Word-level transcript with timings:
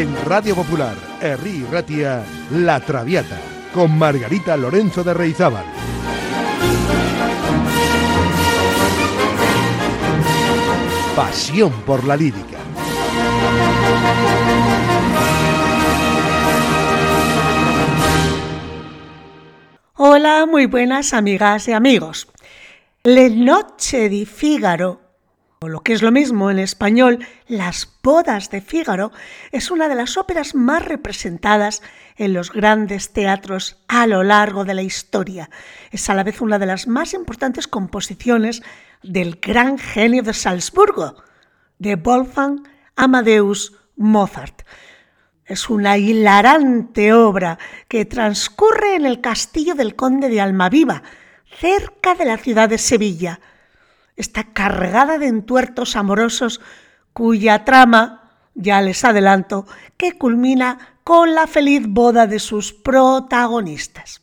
En 0.00 0.16
Radio 0.24 0.54
Popular, 0.54 0.96
Herri 1.20 1.62
Ratia, 1.70 2.24
La 2.52 2.80
Traviata, 2.80 3.38
con 3.74 3.98
Margarita 3.98 4.56
Lorenzo 4.56 5.04
de 5.04 5.12
Reizábal. 5.12 5.66
Pasión 11.14 11.82
por 11.84 12.06
la 12.06 12.16
lírica. 12.16 12.56
Hola, 19.96 20.46
muy 20.50 20.64
buenas 20.64 21.12
amigas 21.12 21.68
y 21.68 21.72
amigos. 21.72 22.26
Le 23.02 23.28
Noche 23.28 24.08
di 24.08 24.24
Fígaro, 24.24 25.09
lo 25.68 25.82
que 25.82 25.92
es 25.92 26.00
lo 26.00 26.10
mismo 26.10 26.50
en 26.50 26.58
español, 26.58 27.18
Las 27.46 27.86
bodas 28.02 28.48
de 28.48 28.62
Fígaro, 28.62 29.12
es 29.52 29.70
una 29.70 29.90
de 29.90 29.94
las 29.94 30.16
óperas 30.16 30.54
más 30.54 30.82
representadas 30.82 31.82
en 32.16 32.32
los 32.32 32.50
grandes 32.50 33.12
teatros 33.12 33.76
a 33.86 34.06
lo 34.06 34.22
largo 34.22 34.64
de 34.64 34.72
la 34.72 34.80
historia. 34.80 35.50
Es 35.90 36.08
a 36.08 36.14
la 36.14 36.24
vez 36.24 36.40
una 36.40 36.58
de 36.58 36.64
las 36.64 36.88
más 36.88 37.12
importantes 37.12 37.68
composiciones 37.68 38.62
del 39.02 39.38
gran 39.38 39.76
genio 39.76 40.22
de 40.22 40.32
Salzburgo, 40.32 41.22
de 41.78 41.96
Wolfgang 41.96 42.66
Amadeus 42.96 43.76
Mozart. 43.96 44.62
Es 45.44 45.68
una 45.68 45.98
hilarante 45.98 47.12
obra 47.12 47.58
que 47.86 48.06
transcurre 48.06 48.94
en 48.94 49.04
el 49.04 49.20
castillo 49.20 49.74
del 49.74 49.94
conde 49.94 50.30
de 50.30 50.40
Almaviva, 50.40 51.02
cerca 51.58 52.14
de 52.14 52.24
la 52.24 52.38
ciudad 52.38 52.70
de 52.70 52.78
Sevilla. 52.78 53.40
Está 54.20 54.44
cargada 54.52 55.16
de 55.16 55.28
entuertos 55.28 55.96
amorosos 55.96 56.60
cuya 57.14 57.64
trama, 57.64 58.30
ya 58.54 58.82
les 58.82 59.02
adelanto, 59.02 59.64
que 59.96 60.18
culmina 60.18 60.98
con 61.04 61.34
la 61.34 61.46
feliz 61.46 61.86
boda 61.88 62.26
de 62.26 62.38
sus 62.38 62.74
protagonistas. 62.74 64.20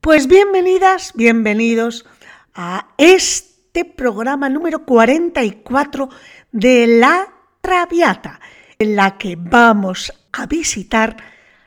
Pues 0.00 0.26
bienvenidas, 0.26 1.12
bienvenidos 1.14 2.06
a 2.54 2.86
este 2.96 3.84
programa 3.84 4.48
número 4.48 4.86
44 4.86 6.08
de 6.52 6.86
La 6.86 7.28
Traviata, 7.60 8.40
en 8.78 8.96
la 8.96 9.18
que 9.18 9.36
vamos 9.36 10.14
a 10.32 10.46
visitar 10.46 11.14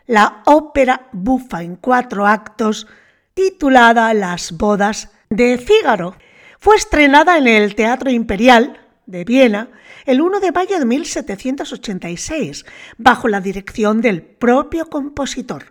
la 0.07 0.41
ópera 0.45 1.07
bufa 1.11 1.61
en 1.61 1.75
cuatro 1.75 2.25
actos 2.25 2.87
titulada 3.35 4.11
Las 4.15 4.53
bodas 4.53 5.11
de 5.29 5.59
Fígaro. 5.59 6.15
Fue 6.59 6.75
estrenada 6.75 7.37
en 7.37 7.47
el 7.47 7.75
Teatro 7.75 8.09
Imperial 8.09 8.79
de 9.05 9.23
Viena 9.23 9.69
el 10.05 10.21
1 10.21 10.39
de 10.39 10.51
mayo 10.51 10.79
de 10.79 10.85
1786, 10.85 12.65
bajo 12.97 13.27
la 13.27 13.41
dirección 13.41 14.01
del 14.01 14.21
propio 14.21 14.89
compositor. 14.89 15.65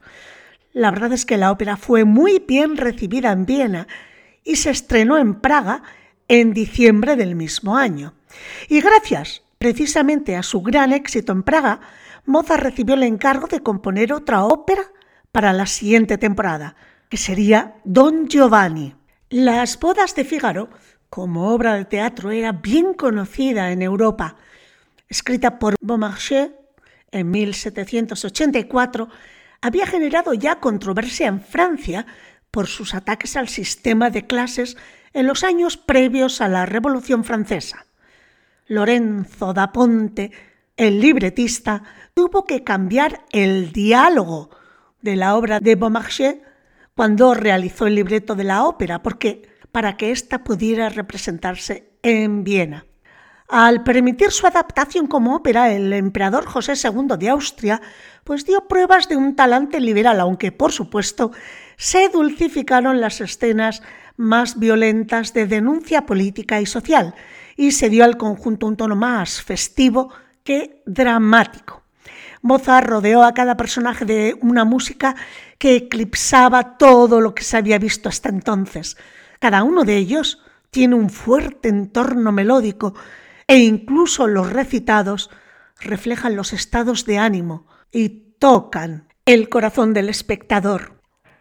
La 0.73 0.91
verdad 0.91 1.13
es 1.13 1.25
que 1.25 1.39
la 1.39 1.51
ópera 1.51 1.77
fue 1.77 2.05
muy 2.05 2.39
bien 2.47 2.77
recibida 2.77 3.33
en 3.33 3.47
Viena 3.47 3.89
y 4.45 4.57
se 4.57 4.71
estrenó 4.71 5.19
en 5.19 5.41
Praga 5.41 5.83
en 6.29 6.53
diciembre 6.53 7.17
del 7.17 7.35
mismo 7.35 7.77
año. 7.77 8.15
Y 8.69 8.81
gracias 8.81 9.43
precisamente 9.59 10.37
a 10.37 10.43
su 10.43 10.61
gran 10.63 10.93
éxito 10.93 11.33
en 11.33 11.43
Praga, 11.43 11.81
Mozart 12.27 12.63
recibió 12.63 12.95
el 12.95 13.03
encargo 13.03 13.47
de 13.47 13.61
componer 13.61 14.13
otra 14.13 14.45
ópera 14.45 14.83
para 15.33 15.53
la 15.53 15.67
siguiente 15.67 16.19
temporada, 16.19 16.77
que 17.09 17.17
sería 17.17 17.75
Don 17.85 18.29
Giovanni. 18.29 18.95
Las 19.29 19.81
bodas 19.81 20.15
de 20.15 20.25
Fígaro, 20.25 20.71
como 21.11 21.53
obra 21.53 21.75
de 21.75 21.85
teatro, 21.85 22.31
era 22.31 22.53
bien 22.53 22.95
conocida 22.95 23.73
en 23.73 23.83
Europa. 23.83 24.37
Escrita 25.09 25.59
por 25.59 25.75
Beaumarchais 25.81 26.53
en 27.11 27.33
1784, 27.33 29.09
había 29.63 29.85
generado 29.89 30.33
ya 30.33 30.61
controversia 30.61 31.27
en 31.27 31.41
Francia 31.41 32.07
por 32.53 32.69
sus 32.69 32.95
ataques 32.95 33.37
al 33.37 33.49
sistema 33.49 34.11
de 34.11 34.29
clases 34.29 34.77
en 35.13 35.27
los 35.27 35.43
años 35.43 35.77
previos 35.77 36.41
a 36.41 36.47
la 36.47 36.65
Revolución 36.65 37.25
Francesa. 37.25 37.87
Lorenzo 38.69 39.53
da 39.53 39.73
Ponte, 39.73 40.31
el 40.77 41.01
libretista, 41.01 41.83
tuvo 42.15 42.45
que 42.45 42.63
cambiar 42.63 43.25
el 43.33 43.73
diálogo 43.73 44.51
de 45.03 45.17
la 45.17 45.35
obra 45.35 45.59
de 45.59 45.75
Beaumarchais 45.75 46.46
cuando 46.97 47.35
realizó 47.35 47.87
el 47.87 47.95
libreto 47.95 48.35
de 48.35 48.45
la 48.45 48.65
ópera, 48.65 49.03
porque 49.03 49.43
para 49.71 49.99
que 49.99 50.11
ésta 50.11 50.43
pudiera 50.43 50.89
representarse 50.89 51.91
en 52.03 52.43
Viena. 52.43 52.87
Al 53.49 53.85
permitir 53.85 54.33
su 54.33 54.47
adaptación 54.47 55.07
como 55.07 55.37
ópera, 55.37 55.71
el 55.71 55.93
emperador 55.93 56.47
José 56.47 56.73
II 56.73 57.17
de 57.19 57.29
Austria 57.29 57.83
pues 58.25 58.47
dio 58.47 58.67
pruebas 58.67 59.09
de 59.09 59.17
un 59.17 59.37
talante 59.37 59.79
liberal, 59.79 60.19
aunque 60.21 60.51
por 60.51 60.73
supuesto 60.73 61.33
se 61.77 62.09
dulcificaron 62.09 63.01
las 63.01 63.21
escenas 63.21 63.83
más 64.17 64.59
violentas 64.59 65.35
de 65.35 65.47
denuncia 65.47 66.07
política 66.07 66.63
y 66.63 66.67
social, 66.67 67.15
y 67.57 67.73
se 67.73 67.91
dio 67.91 68.05
al 68.05 68.17
conjunto 68.17 68.67
un 68.67 68.77
tono 68.77 68.97
más 68.97 69.43
festivo 69.43 70.11
que 70.43 70.83
dramático. 70.87 71.83
Mozart 72.43 72.87
rodeó 72.87 73.23
a 73.25 73.35
cada 73.35 73.57
personaje 73.57 74.05
de 74.05 74.39
una 74.41 74.65
música 74.65 75.17
que 75.59 75.77
eclipsaba 75.77 76.77
todo 76.77 77.21
lo 77.21 77.35
que 77.35 77.45
se 77.45 77.57
había 77.57 77.79
visto 77.79 78.09
hasta 78.09 78.29
entonces. 78.29 78.97
Cada 79.39 79.63
uno 79.63 79.85
de 79.85 79.97
ellos 79.97 80.43
tiene 80.71 80.95
un 80.95 81.11
fuerte 81.11 81.69
entorno 81.69 82.33
melódico 82.33 82.95
e 83.47 83.59
incluso 83.59 84.27
los 84.27 84.53
recitados 84.53 85.31
reflejan 85.81 86.37
los 86.37 86.53
estados 86.53 87.05
de 87.07 87.19
ánimo 87.19 87.67
y 87.93 88.35
tocan 88.39 89.09
el 89.25 89.49
corazón 89.49 89.93
del 89.93 90.09
espectador. 90.09 91.01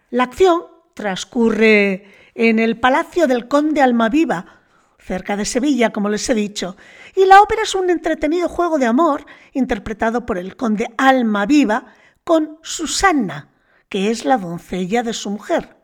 La 0.09 0.24
acción 0.24 0.64
transcurre 0.94 2.32
en 2.36 2.59
el 2.59 2.80
Palacio 2.80 3.28
del 3.28 3.47
Conde 3.47 3.82
Almaviva, 3.82 4.62
cerca 4.97 5.38
de 5.38 5.46
Sevilla, 5.46 5.92
como 5.92 6.09
les 6.09 6.28
he 6.30 6.34
dicho, 6.34 6.76
y 7.16 7.26
la 7.26 7.42
ópera 7.42 7.64
es 7.64 7.76
un 7.76 7.90
entretenido 7.90 8.50
juego 8.50 8.78
de 8.80 8.88
amor 8.88 9.26
interpretado 9.53 10.26
por 10.26 10.38
el 10.38 10.56
conde 10.56 10.88
Almaviva 10.97 11.86
con 12.24 12.58
Susanna, 12.64 13.50
que 13.95 14.11
es 14.11 14.25
la 14.25 14.38
doncella 14.38 15.03
de 15.03 15.13
su 15.13 15.29
mujer. 15.29 15.78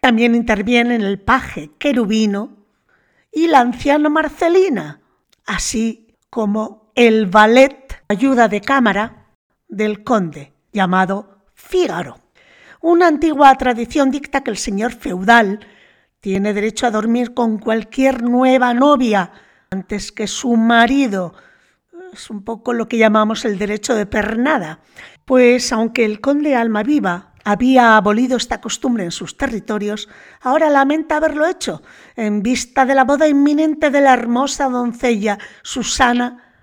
También 0.00 0.36
intervienen 0.36 1.02
el 1.02 1.18
paje 1.18 1.72
querubino 1.76 2.68
y 3.32 3.48
la 3.48 3.58
anciana 3.58 4.08
Marcelina, 4.08 5.00
así 5.44 6.14
como 6.30 6.92
el 6.94 7.26
ballet 7.26 8.00
ayuda 8.06 8.46
de 8.46 8.60
cámara 8.60 9.34
del 9.66 10.04
conde, 10.04 10.52
llamado 10.72 11.42
Fígaro. 11.52 12.20
Una 12.80 13.08
antigua 13.08 13.52
tradición 13.56 14.12
dicta 14.12 14.44
que 14.44 14.52
el 14.52 14.56
señor 14.56 14.92
feudal 14.92 15.66
tiene 16.20 16.54
derecho 16.54 16.86
a 16.86 16.92
dormir 16.92 17.34
con 17.34 17.58
cualquier 17.58 18.22
nueva 18.22 18.72
novia 18.72 19.32
antes 19.68 20.12
que 20.12 20.28
su 20.28 20.54
marido. 20.56 21.34
Es 22.12 22.30
un 22.30 22.44
poco 22.44 22.72
lo 22.72 22.86
que 22.86 22.98
llamamos 22.98 23.44
el 23.44 23.58
derecho 23.58 23.96
de 23.96 24.06
pernada. 24.06 24.78
Pues 25.24 25.72
aunque 25.72 26.04
el 26.04 26.20
conde 26.20 26.54
Almaviva 26.54 27.31
había 27.44 27.96
abolido 27.96 28.36
esta 28.36 28.60
costumbre 28.60 29.04
en 29.04 29.10
sus 29.10 29.36
territorios, 29.36 30.08
ahora 30.40 30.70
lamenta 30.70 31.16
haberlo 31.16 31.46
hecho 31.46 31.82
en 32.16 32.42
vista 32.42 32.84
de 32.84 32.94
la 32.94 33.04
boda 33.04 33.28
inminente 33.28 33.90
de 33.90 34.00
la 34.00 34.14
hermosa 34.14 34.68
doncella 34.68 35.38
Susana 35.62 36.54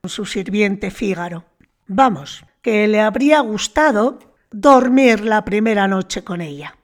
con 0.00 0.10
su 0.10 0.24
sirviente 0.24 0.90
Fígaro. 0.90 1.44
Vamos, 1.86 2.44
que 2.62 2.88
le 2.88 3.00
habría 3.00 3.40
gustado 3.40 4.18
dormir 4.50 5.20
la 5.20 5.44
primera 5.44 5.86
noche 5.88 6.24
con 6.24 6.40
ella. 6.40 6.76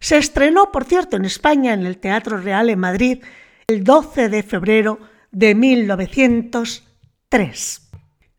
Se 0.00 0.16
estrenó, 0.16 0.72
por 0.72 0.84
cierto, 0.84 1.16
en 1.16 1.24
España, 1.24 1.74
en 1.74 1.86
el 1.86 1.98
Teatro 1.98 2.38
Real 2.38 2.70
en 2.70 2.78
Madrid, 2.78 3.22
el 3.66 3.82
12 3.84 4.28
de 4.28 4.42
febrero 4.42 4.98
de 5.30 5.54
1903. 5.54 7.90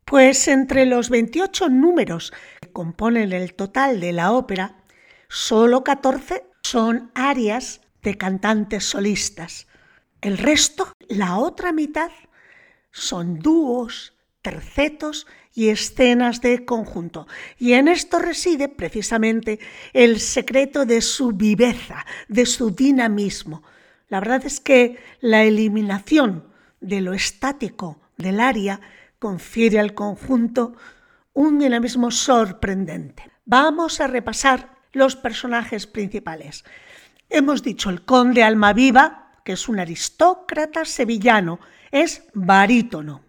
Pues 0.05 0.47
entre 0.47 0.85
los 0.85 1.09
28 1.09 1.69
números 1.69 2.33
componen 2.71 3.33
el 3.33 3.53
total 3.53 3.99
de 3.99 4.13
la 4.13 4.31
ópera, 4.31 4.77
solo 5.27 5.83
14 5.83 6.45
son 6.63 7.11
arias 7.15 7.81
de 8.03 8.17
cantantes 8.17 8.85
solistas. 8.85 9.67
El 10.21 10.37
resto, 10.37 10.93
la 11.07 11.37
otra 11.37 11.71
mitad, 11.71 12.11
son 12.91 13.39
dúos, 13.39 14.13
tercetos 14.41 15.27
y 15.53 15.69
escenas 15.69 16.41
de 16.41 16.65
conjunto. 16.65 17.27
Y 17.57 17.73
en 17.73 17.87
esto 17.87 18.19
reside 18.19 18.69
precisamente 18.69 19.59
el 19.93 20.19
secreto 20.19 20.85
de 20.85 21.01
su 21.01 21.31
viveza, 21.33 22.05
de 22.27 22.45
su 22.45 22.71
dinamismo. 22.71 23.63
La 24.07 24.19
verdad 24.19 24.45
es 24.45 24.59
que 24.59 24.97
la 25.21 25.43
eliminación 25.43 26.45
de 26.81 27.01
lo 27.01 27.13
estático 27.13 27.99
del 28.17 28.39
área 28.39 28.81
confiere 29.19 29.79
al 29.79 29.93
conjunto 29.93 30.75
un 31.33 31.59
dinamismo 31.59 32.11
sorprendente. 32.11 33.31
Vamos 33.45 34.01
a 34.01 34.07
repasar 34.07 34.77
los 34.91 35.15
personajes 35.15 35.87
principales. 35.87 36.63
Hemos 37.29 37.63
dicho 37.63 37.89
el 37.89 38.03
conde 38.03 38.43
Almaviva, 38.43 39.39
que 39.43 39.53
es 39.53 39.69
un 39.69 39.79
aristócrata 39.79 40.85
sevillano, 40.85 41.59
es 41.91 42.23
barítono. 42.33 43.21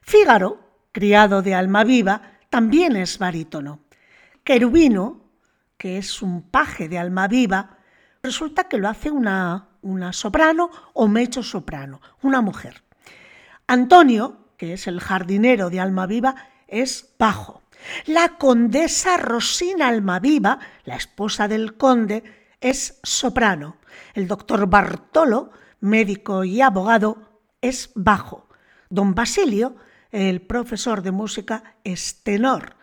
Fígaro, 0.00 0.86
criado 0.92 1.42
de 1.42 1.54
Almaviva, 1.54 2.38
también 2.50 2.96
es 2.96 3.18
barítono. 3.18 3.80
Querubino, 4.44 5.30
que 5.76 5.98
es 5.98 6.22
un 6.22 6.42
paje 6.42 6.88
de 6.88 6.98
Almaviva, 6.98 7.78
resulta 8.22 8.64
que 8.64 8.78
lo 8.78 8.88
hace 8.88 9.10
una, 9.10 9.68
una 9.82 10.12
soprano 10.12 10.70
o 10.92 11.08
mecho 11.08 11.42
soprano, 11.42 12.00
una 12.22 12.40
mujer. 12.40 12.82
Antonio, 13.66 14.48
que 14.56 14.74
es 14.74 14.86
el 14.86 15.00
jardinero 15.00 15.70
de 15.70 15.80
Almaviva, 15.80 16.34
es 16.72 17.14
bajo. 17.18 17.62
La 18.06 18.36
condesa 18.38 19.16
Rosina 19.16 19.88
Almaviva, 19.88 20.58
la 20.84 20.96
esposa 20.96 21.46
del 21.46 21.76
conde, 21.76 22.24
es 22.60 22.98
soprano. 23.02 23.76
El 24.14 24.26
doctor 24.26 24.66
Bartolo, 24.66 25.52
médico 25.80 26.42
y 26.44 26.60
abogado, 26.60 27.40
es 27.60 27.90
bajo. 27.94 28.48
Don 28.88 29.14
Basilio, 29.14 29.76
el 30.10 30.40
profesor 30.40 31.02
de 31.02 31.12
música, 31.12 31.76
es 31.84 32.22
tenor. 32.22 32.76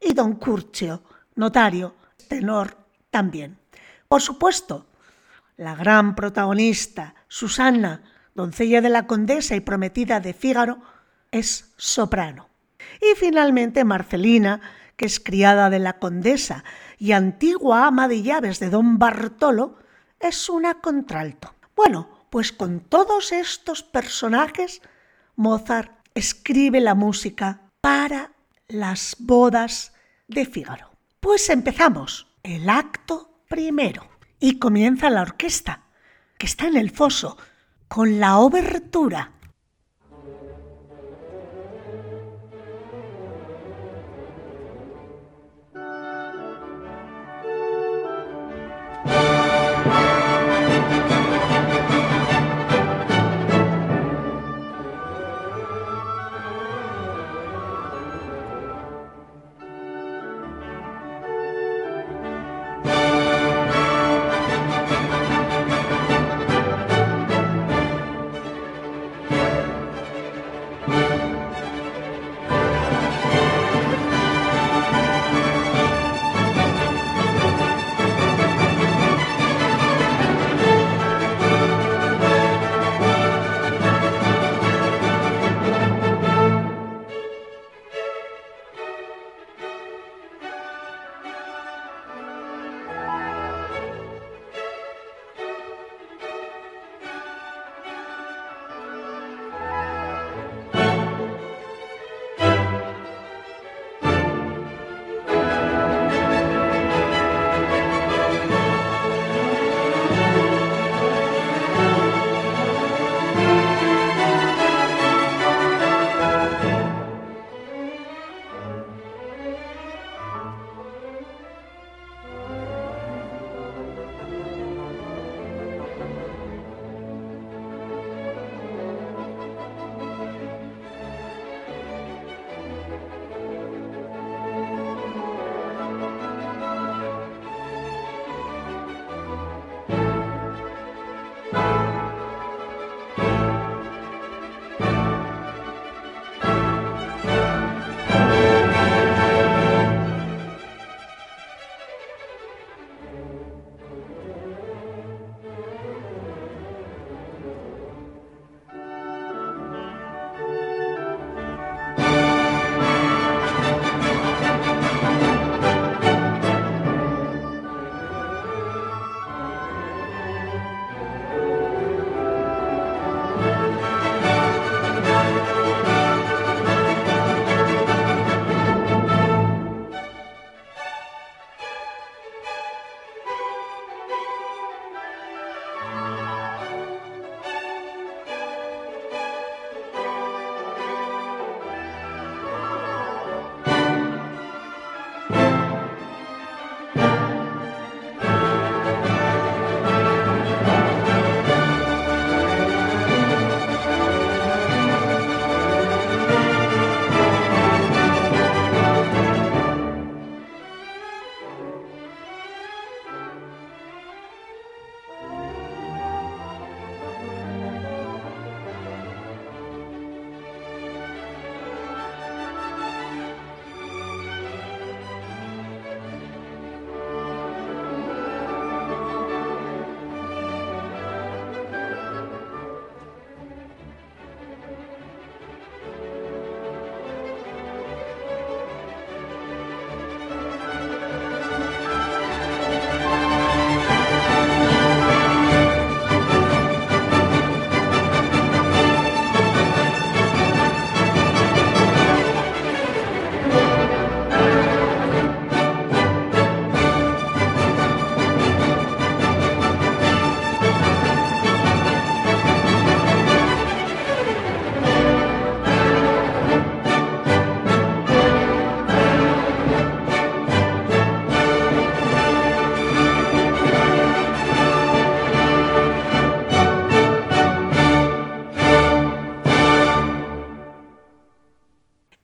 Y 0.00 0.14
don 0.14 0.34
Curcio, 0.36 1.02
notario, 1.34 1.94
tenor 2.28 2.76
también. 3.10 3.58
Por 4.08 4.22
supuesto, 4.22 4.86
la 5.56 5.74
gran 5.74 6.14
protagonista, 6.14 7.14
Susana, 7.26 8.02
doncella 8.34 8.80
de 8.80 8.88
la 8.88 9.06
condesa 9.06 9.56
y 9.56 9.60
prometida 9.60 10.20
de 10.20 10.32
Fígaro, 10.32 10.78
es 11.30 11.74
soprano. 11.76 12.47
Y 13.00 13.16
finalmente 13.16 13.84
Marcelina, 13.84 14.60
que 14.96 15.06
es 15.06 15.20
criada 15.20 15.70
de 15.70 15.78
la 15.78 15.98
condesa 15.98 16.64
y 16.98 17.12
antigua 17.12 17.86
ama 17.86 18.08
de 18.08 18.22
llaves 18.22 18.58
de 18.60 18.70
don 18.70 18.98
Bartolo, 18.98 19.78
es 20.18 20.48
una 20.48 20.80
contralto. 20.80 21.54
Bueno, 21.76 22.26
pues 22.30 22.52
con 22.52 22.80
todos 22.80 23.32
estos 23.32 23.82
personajes, 23.82 24.82
Mozart 25.36 25.92
escribe 26.14 26.80
la 26.80 26.94
música 26.94 27.60
para 27.80 28.32
las 28.66 29.16
bodas 29.18 29.92
de 30.26 30.44
Fígaro. 30.44 30.90
Pues 31.20 31.48
empezamos 31.48 32.26
el 32.42 32.68
acto 32.68 33.42
primero 33.48 34.08
y 34.40 34.58
comienza 34.58 35.10
la 35.10 35.22
orquesta, 35.22 35.84
que 36.38 36.46
está 36.46 36.66
en 36.66 36.76
el 36.76 36.90
foso, 36.90 37.38
con 37.88 38.20
la 38.20 38.38
obertura 38.38 39.32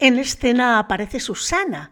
En 0.06 0.18
escena 0.18 0.78
aparece 0.78 1.18
Susana. 1.18 1.90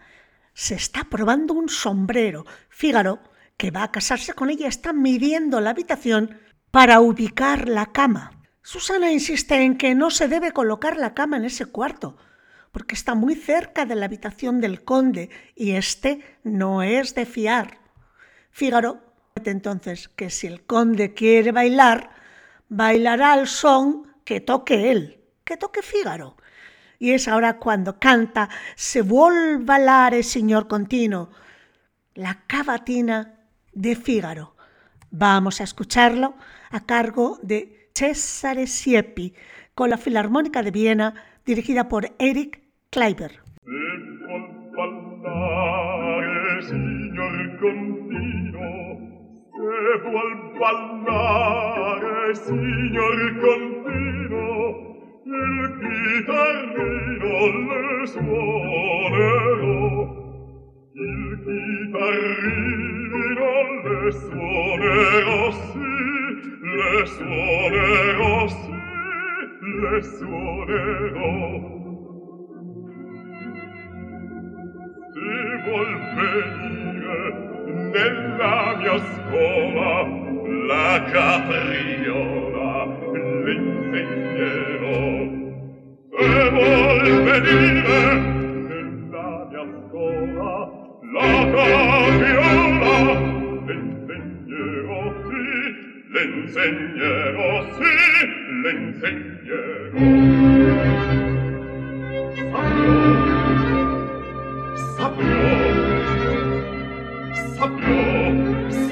Se 0.53 0.75
está 0.75 1.05
probando 1.05 1.55
un 1.55 1.71
sombrero. 1.71 2.45
Fígaro, 2.69 3.21
que 3.57 3.71
va 3.71 3.85
a 3.85 3.91
casarse 3.91 4.35
con 4.35 4.51
ella, 4.51 4.69
está 4.69 4.93
midiendo 4.93 5.63
la 5.63 5.71
habitación 5.71 6.39
para 6.71 7.01
ubicar 7.01 7.71
la 7.71 7.87
cama. 7.87 8.39
Susana 8.61 9.11
insiste 9.11 9.55
en 9.63 9.79
que 9.79 9.95
no 9.95 10.11
se 10.11 10.29
debe 10.29 10.53
colocar 10.53 10.99
la 10.99 11.15
cama 11.15 11.39
en 11.39 11.47
ese 11.47 11.65
cuarto, 11.65 12.19
porque 12.71 12.95
está 12.95 13.15
muy 13.15 13.35
cerca 13.35 13.87
de 13.87 13.95
la 13.95 14.05
habitación 14.05 14.61
del 14.61 14.85
conde 14.85 15.31
y 15.57 15.71
este 15.71 16.21
no 16.45 16.83
es 16.83 17.15
de 17.15 17.25
fiar. 17.25 17.79
Fígaro 18.51 19.01
entonces 19.43 20.09
que 20.09 20.29
si 20.29 20.49
el 20.49 20.67
conde 20.67 21.15
quiere 21.15 21.51
bailar, 21.51 22.11
bailará 22.69 23.33
al 23.33 23.49
son 23.49 24.13
que 24.27 24.43
toque 24.43 24.93
él, 24.93 25.25
que 25.45 25.57
toque 25.57 25.81
Fígaro. 25.81 26.37
Y 27.03 27.11
es 27.11 27.27
ahora 27.27 27.59
cuando 27.59 27.99
canta 27.99 28.49
Se 28.77 29.03
vuelva 29.03 29.77
lare, 29.77 30.23
señor 30.23 30.69
continuo, 30.69 31.31
la 32.15 32.45
cavatina 32.47 33.41
de 33.73 33.97
Fígaro. 33.97 34.55
Vamos 35.11 35.61
a 35.61 35.65
escucharlo 35.65 36.37
a 36.71 36.87
cargo 36.87 37.41
de 37.43 37.91
Cesare 37.93 38.69
Siepi 38.69 39.35
con 39.75 39.91
la 39.91 39.99
Filarmónica 39.99 40.63
de 40.63 40.71
Viena 40.71 41.15
dirigida 41.45 41.89
por 41.89 42.15
Eric 42.21 42.63
Kleiber. 42.89 43.41
vuol 50.05 50.55
ballare, 50.61 52.35
signor 52.37 53.41
Contino, 53.41 54.92
il 55.25 55.77
chitarrino 55.79 57.35
le 57.69 58.07
suonerò 58.07 59.81
il 60.95 61.39
chitarrino 61.45 63.51
le 63.85 64.11
suonerò 64.13 65.51
sì 65.51 65.91
le 66.61 67.07
suonerò 67.07 68.47
sì 68.47 68.71
le 69.61 70.03
suonerò. 70.03 71.61
Se 75.13 75.31
vuol 75.65 75.93
venire 76.17 77.21
nella 77.93 78.57
mia 78.77 78.97
scuola 78.99 79.93
la 80.67 80.91
capriola 81.13 82.73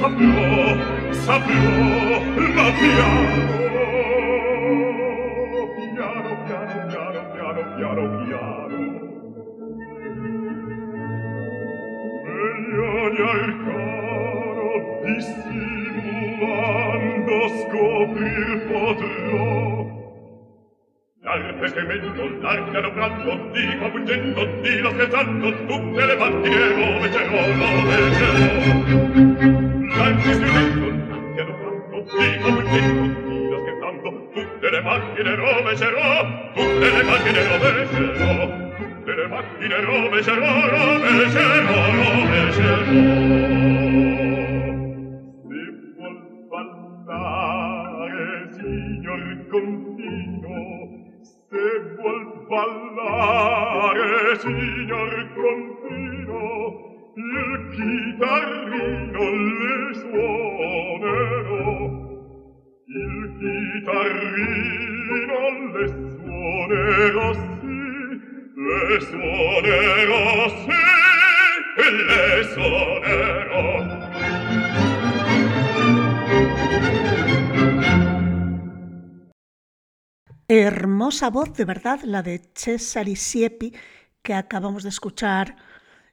sapio, 0.01 0.43
sapio, 1.25 2.21
ma 2.55 2.67
piano. 2.79 4.20
chiaro 7.91 8.07
chiaro 8.25 8.79
Veglioni 12.25 13.21
al 13.21 13.45
caro 13.65 14.69
dissimulando 15.05 17.37
scoprir 17.59 18.49
potrò 18.69 19.49
L'arte 21.23 21.67
fremendo, 21.69 22.23
l'arca 22.41 22.81
dobrando, 22.81 23.31
dico 23.53 23.85
avungendo, 23.85 24.41
di 24.63 24.79
lo 24.81 24.91
scherzando, 24.91 25.53
tutte 25.67 26.07
le 26.07 26.17
partite 26.17 26.75
lo 26.75 26.99
vecerò, 26.99 27.47
lo 27.61 27.71
vecerò. 27.87 28.45
L'arte 29.97 30.33
fremendo, 30.33 30.87
l'arca 30.89 31.43
dobrando, 31.45 31.97
dico 32.19 32.47
avungendo, 32.49 33.20
le 34.81 34.87
macchine 34.87 35.35
roveserò, 35.35 36.53
tutte 36.55 36.91
le 36.91 37.03
macchine 37.03 37.43
roveserò, 37.49 38.49
tutte 38.77 39.15
le 39.15 39.27
macchine 39.27 39.81
roveserò, 39.81 40.69
roveserò, 40.69 41.81
roveserò. 42.01 42.85
Si 45.43 45.61
vuol 45.97 46.17
ballare, 46.49 48.29
signor 48.57 49.23
Contino, 49.51 50.59
se 51.21 51.67
vuol 51.97 52.23
ballare, 52.49 54.09
signor 54.39 55.13
Contino, 55.35 56.43
il 57.17 57.49
chitarrino 57.75 59.25
le 59.31 59.95
suona, 59.95 60.50
Hermosa 80.49 81.31
voz, 81.31 81.55
de 81.55 81.65
verdad, 81.65 82.01
la 82.03 82.23
de 82.23 82.43
Cesare 82.55 83.17
Siepi, 83.17 83.73
que 84.23 84.35
acabamos 84.35 84.83
de 84.83 84.91
escuchar 84.91 85.57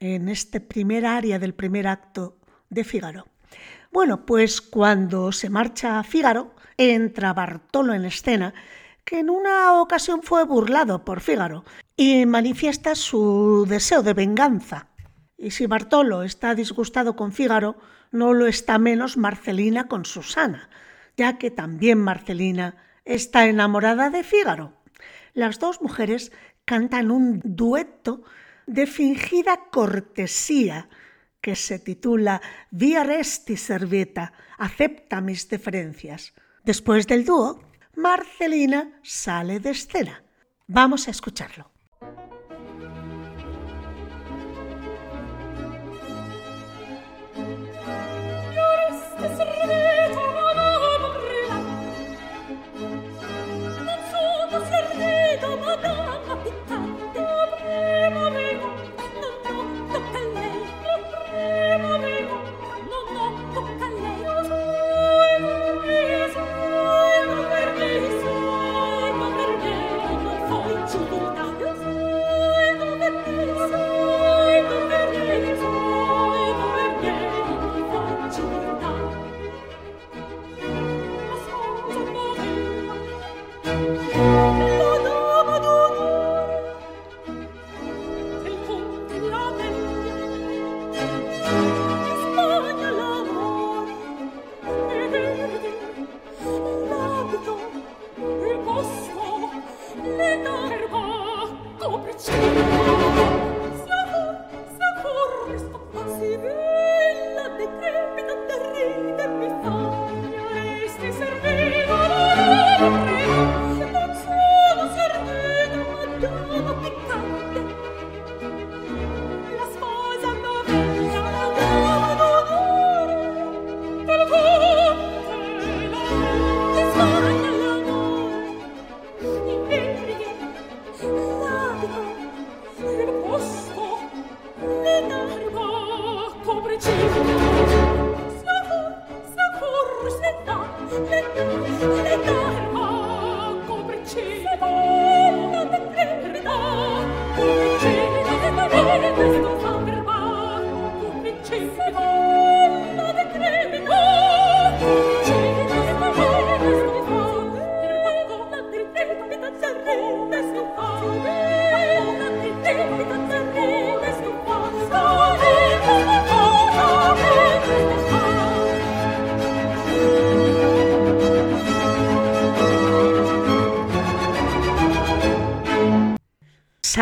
en 0.00 0.30
este 0.30 0.60
primer 0.60 1.04
área 1.04 1.38
del 1.38 1.52
primer 1.54 1.88
acto 1.88 2.38
de 2.70 2.84
Fígaro. 2.84 3.26
Bueno, 3.92 4.24
pues 4.24 4.60
cuando 4.62 5.32
se 5.32 5.50
marcha 5.50 6.02
Fígaro, 6.04 6.54
entra 6.78 7.34
Bartolo 7.34 7.92
en 7.92 8.06
escena, 8.06 8.54
que 9.04 9.18
en 9.18 9.28
una 9.28 9.80
ocasión 9.80 10.22
fue 10.22 10.44
burlado 10.44 11.04
por 11.04 11.20
Fígaro 11.20 11.64
y 11.96 12.24
manifiesta 12.24 12.94
su 12.94 13.66
deseo 13.68 14.02
de 14.02 14.14
venganza. 14.14 14.88
Y 15.36 15.50
si 15.50 15.66
Bartolo 15.66 16.22
está 16.22 16.54
disgustado 16.54 17.16
con 17.16 17.32
Fígaro, 17.32 17.76
no 18.10 18.32
lo 18.32 18.46
está 18.46 18.78
menos 18.78 19.16
Marcelina 19.16 19.88
con 19.88 20.04
Susana, 20.04 20.70
ya 21.16 21.38
que 21.38 21.50
también 21.50 21.98
Marcelina 21.98 22.76
está 23.04 23.46
enamorada 23.46 24.10
de 24.10 24.22
Fígaro. 24.22 24.72
Las 25.34 25.58
dos 25.58 25.82
mujeres 25.82 26.32
cantan 26.64 27.10
un 27.10 27.40
dueto 27.44 28.22
de 28.66 28.86
fingida 28.86 29.70
cortesía 29.70 30.88
que 31.40 31.56
se 31.56 31.78
titula 31.78 32.42
Via 32.70 33.04
resti 33.04 33.56
servieta, 33.56 34.32
acepta 34.58 35.20
mis 35.20 35.48
deferencias. 35.48 36.34
Después 36.68 37.06
del 37.06 37.24
dúo, 37.24 37.62
Marcelina 37.96 39.00
sale 39.02 39.58
de 39.58 39.70
escena. 39.70 40.22
Vamos 40.66 41.08
a 41.08 41.12
escucharlo. 41.12 41.70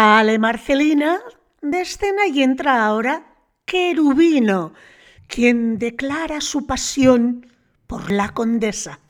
Sale 0.06 0.38
Marcelina 0.38 1.18
de 1.60 1.80
escena 1.80 2.28
y 2.28 2.40
entra 2.40 2.86
ahora 2.86 3.26
Querubino, 3.64 4.72
quien 5.26 5.80
declara 5.80 6.40
su 6.40 6.64
pasión 6.64 7.48
por 7.88 8.12
la 8.12 8.28
condesa, 8.28 9.00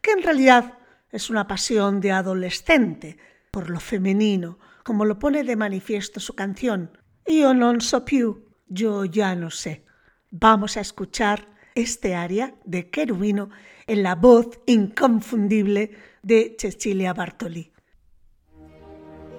que 0.00 0.12
en 0.12 0.22
realidad 0.22 0.78
es 1.10 1.28
una 1.28 1.46
pasión 1.46 2.00
de 2.00 2.12
adolescente 2.12 3.18
por 3.50 3.68
lo 3.68 3.80
femenino, 3.80 4.58
como 4.82 5.04
lo 5.04 5.18
pone 5.18 5.44
de 5.44 5.56
manifiesto 5.56 6.20
su 6.20 6.34
canción 6.34 6.90
Io 7.26 7.52
non 7.52 7.82
so 7.82 8.06
più, 8.06 8.48
yo 8.66 9.04
ya 9.04 9.36
no 9.36 9.50
sé. 9.50 9.84
Vamos 10.30 10.78
a 10.78 10.80
escuchar 10.80 11.52
este 11.74 12.14
aria 12.14 12.54
de 12.64 12.88
Querubino 12.88 13.50
en 13.86 14.02
la 14.02 14.14
voz 14.14 14.58
inconfundible 14.64 15.98
de 16.22 16.56
Cecilia 16.58 17.12
Bartoli. 17.12 17.75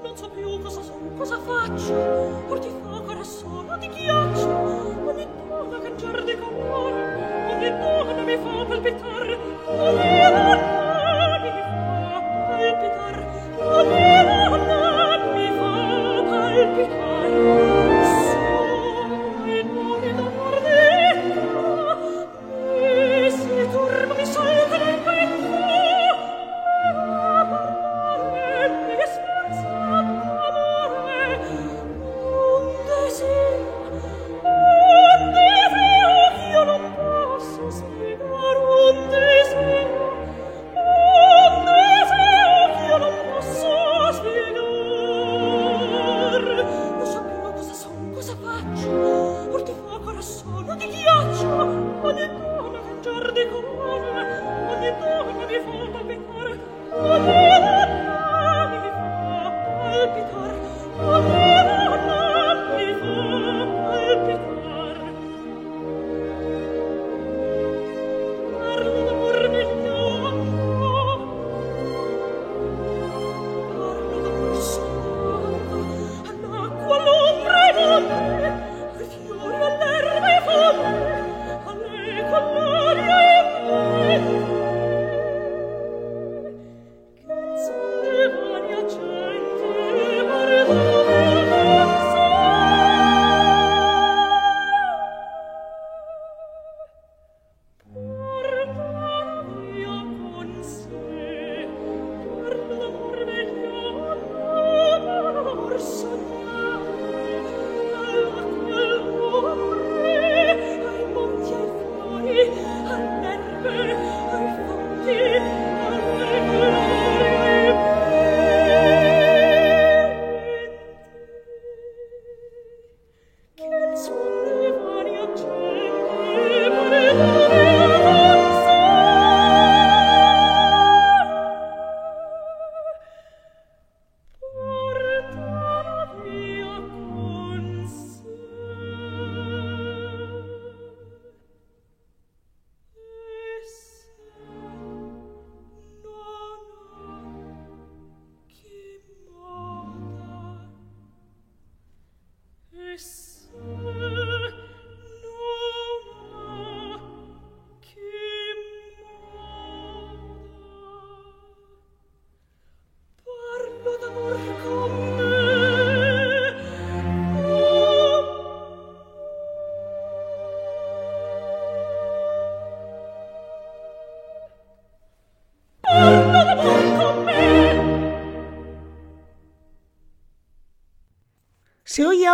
non 0.08 0.16
so 0.16 0.30
più 0.30 0.62
cosa 0.62 0.82
sono, 0.82 1.10
cosa 1.18 1.38
faccio. 1.40 1.94
Or 2.48 2.60
ti 2.60 2.70
fa 2.82 2.96
ancora 2.96 3.24
solo, 3.24 3.76
di 3.78 3.90
ghiaccio. 3.90 4.48
Ogni 5.06 5.28
donna 5.50 5.80
cangiar 5.80 6.24
di 6.24 6.38
colore, 6.38 7.50
ogni 7.52 7.70
donna 7.78 8.22
mi 8.22 8.38
fa 8.38 8.66
palpitare. 8.66 9.17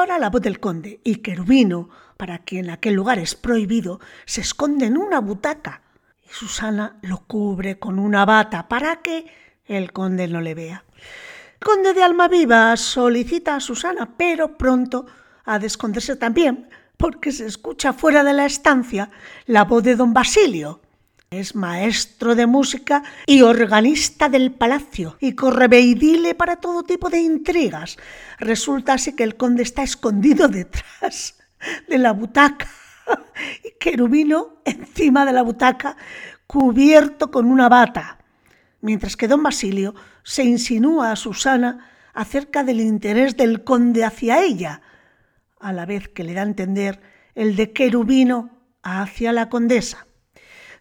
Ahora 0.03 0.19
la 0.19 0.29
voz 0.29 0.41
del 0.41 0.59
conde 0.59 0.99
y 1.05 1.17
Querubino, 1.17 1.87
para 2.17 2.39
quien 2.39 2.69
aquel 2.69 2.93
lugar 2.93 3.19
es 3.19 3.35
prohibido, 3.35 4.01
se 4.25 4.41
esconde 4.41 4.85
en 4.87 4.97
una 4.97 5.19
butaca 5.19 5.81
y 6.25 6.27
Susana 6.29 6.97
lo 7.03 7.19
cubre 7.19 7.79
con 7.79 7.99
una 7.99 8.25
bata 8.25 8.67
para 8.67 8.97
que 8.97 9.25
el 9.65 9.93
conde 9.93 10.27
no 10.27 10.41
le 10.41 10.55
vea. 10.55 10.83
Conde 11.63 11.93
de 11.93 12.03
Almaviva 12.03 12.75
solicita 12.75 13.55
a 13.55 13.61
Susana, 13.61 14.17
pero 14.17 14.57
pronto 14.57 15.05
ha 15.45 15.57
de 15.57 15.67
esconderse 15.67 16.17
también 16.17 16.67
porque 16.97 17.31
se 17.31 17.45
escucha 17.45 17.93
fuera 17.93 18.25
de 18.25 18.33
la 18.33 18.45
estancia 18.45 19.09
la 19.45 19.63
voz 19.63 19.83
de 19.83 19.95
don 19.95 20.13
Basilio, 20.13 20.81
es 21.39 21.55
maestro 21.55 22.35
de 22.35 22.47
música 22.47 23.03
y 23.25 23.41
organista 23.41 24.29
del 24.29 24.51
palacio 24.51 25.17
y 25.19 25.33
correveidile 25.33 26.35
para 26.35 26.57
todo 26.57 26.83
tipo 26.83 27.09
de 27.09 27.19
intrigas. 27.19 27.97
Resulta 28.39 28.93
así 28.93 29.15
que 29.15 29.23
el 29.23 29.35
conde 29.35 29.63
está 29.63 29.83
escondido 29.83 30.47
detrás 30.47 31.37
de 31.87 31.97
la 31.97 32.13
butaca 32.13 32.67
y 33.63 33.77
Querubino 33.79 34.61
encima 34.65 35.25
de 35.25 35.33
la 35.33 35.41
butaca 35.41 35.97
cubierto 36.47 37.31
con 37.31 37.45
una 37.47 37.69
bata. 37.69 38.19
mientras 38.81 39.15
que 39.15 39.29
don 39.29 39.41
Basilio 39.41 39.95
se 40.23 40.43
insinúa 40.43 41.11
a 41.11 41.15
Susana 41.15 41.89
acerca 42.13 42.63
del 42.63 42.81
interés 42.81 43.37
del 43.37 43.63
conde 43.63 44.03
hacia 44.03 44.43
ella, 44.43 44.81
a 45.59 45.71
la 45.71 45.85
vez 45.85 46.09
que 46.09 46.23
le 46.23 46.33
da 46.33 46.41
a 46.41 46.45
entender 46.45 47.01
el 47.33 47.55
de 47.55 47.71
querubino 47.71 48.51
hacia 48.83 49.31
la 49.31 49.49
condesa. 49.49 50.05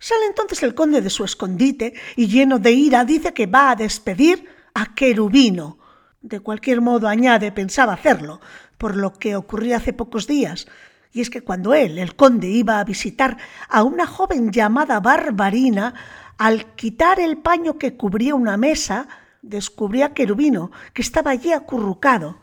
Sale 0.03 0.27
entonces 0.27 0.65
el 0.65 0.75
conde 0.75 1.01
de 1.01 1.11
su 1.11 1.23
escondite 1.23 1.95
y 2.17 2.27
lleno 2.27 2.59
de 2.59 2.73
ira 2.73 3.05
dice 3.05 3.33
que 3.33 3.47
va 3.47 3.71
a 3.71 3.77
despedir 3.77 4.49
a 4.75 4.97
querubino. 4.97 5.79
De 6.21 6.41
cualquier 6.41 6.81
modo, 6.81 7.07
añade, 7.07 7.53
pensaba 7.53 7.93
hacerlo, 7.93 8.41
por 8.79 8.97
lo 8.97 9.12
que 9.12 9.37
ocurrió 9.37 9.77
hace 9.77 9.93
pocos 9.93 10.27
días, 10.27 10.67
y 11.12 11.21
es 11.21 11.31
que 11.31 11.43
cuando 11.43 11.73
él, 11.73 11.99
el 11.99 12.17
conde, 12.17 12.49
iba 12.49 12.81
a 12.81 12.85
visitar 12.85 13.37
a 13.69 13.85
una 13.85 14.09
joven 14.09 14.51
llamada 14.51 14.99
Barbarina, 14.99 15.95
al 16.37 16.75
quitar 16.75 17.21
el 17.21 17.38
paño 17.38 17.79
que 17.79 17.97
cubría 17.97 18.35
una 18.35 18.57
mesa, 18.57 19.07
descubrió 19.41 20.07
a 20.07 20.15
Querubino, 20.15 20.73
que 20.95 21.03
estaba 21.03 21.31
allí 21.31 21.53
acurrucado. 21.53 22.42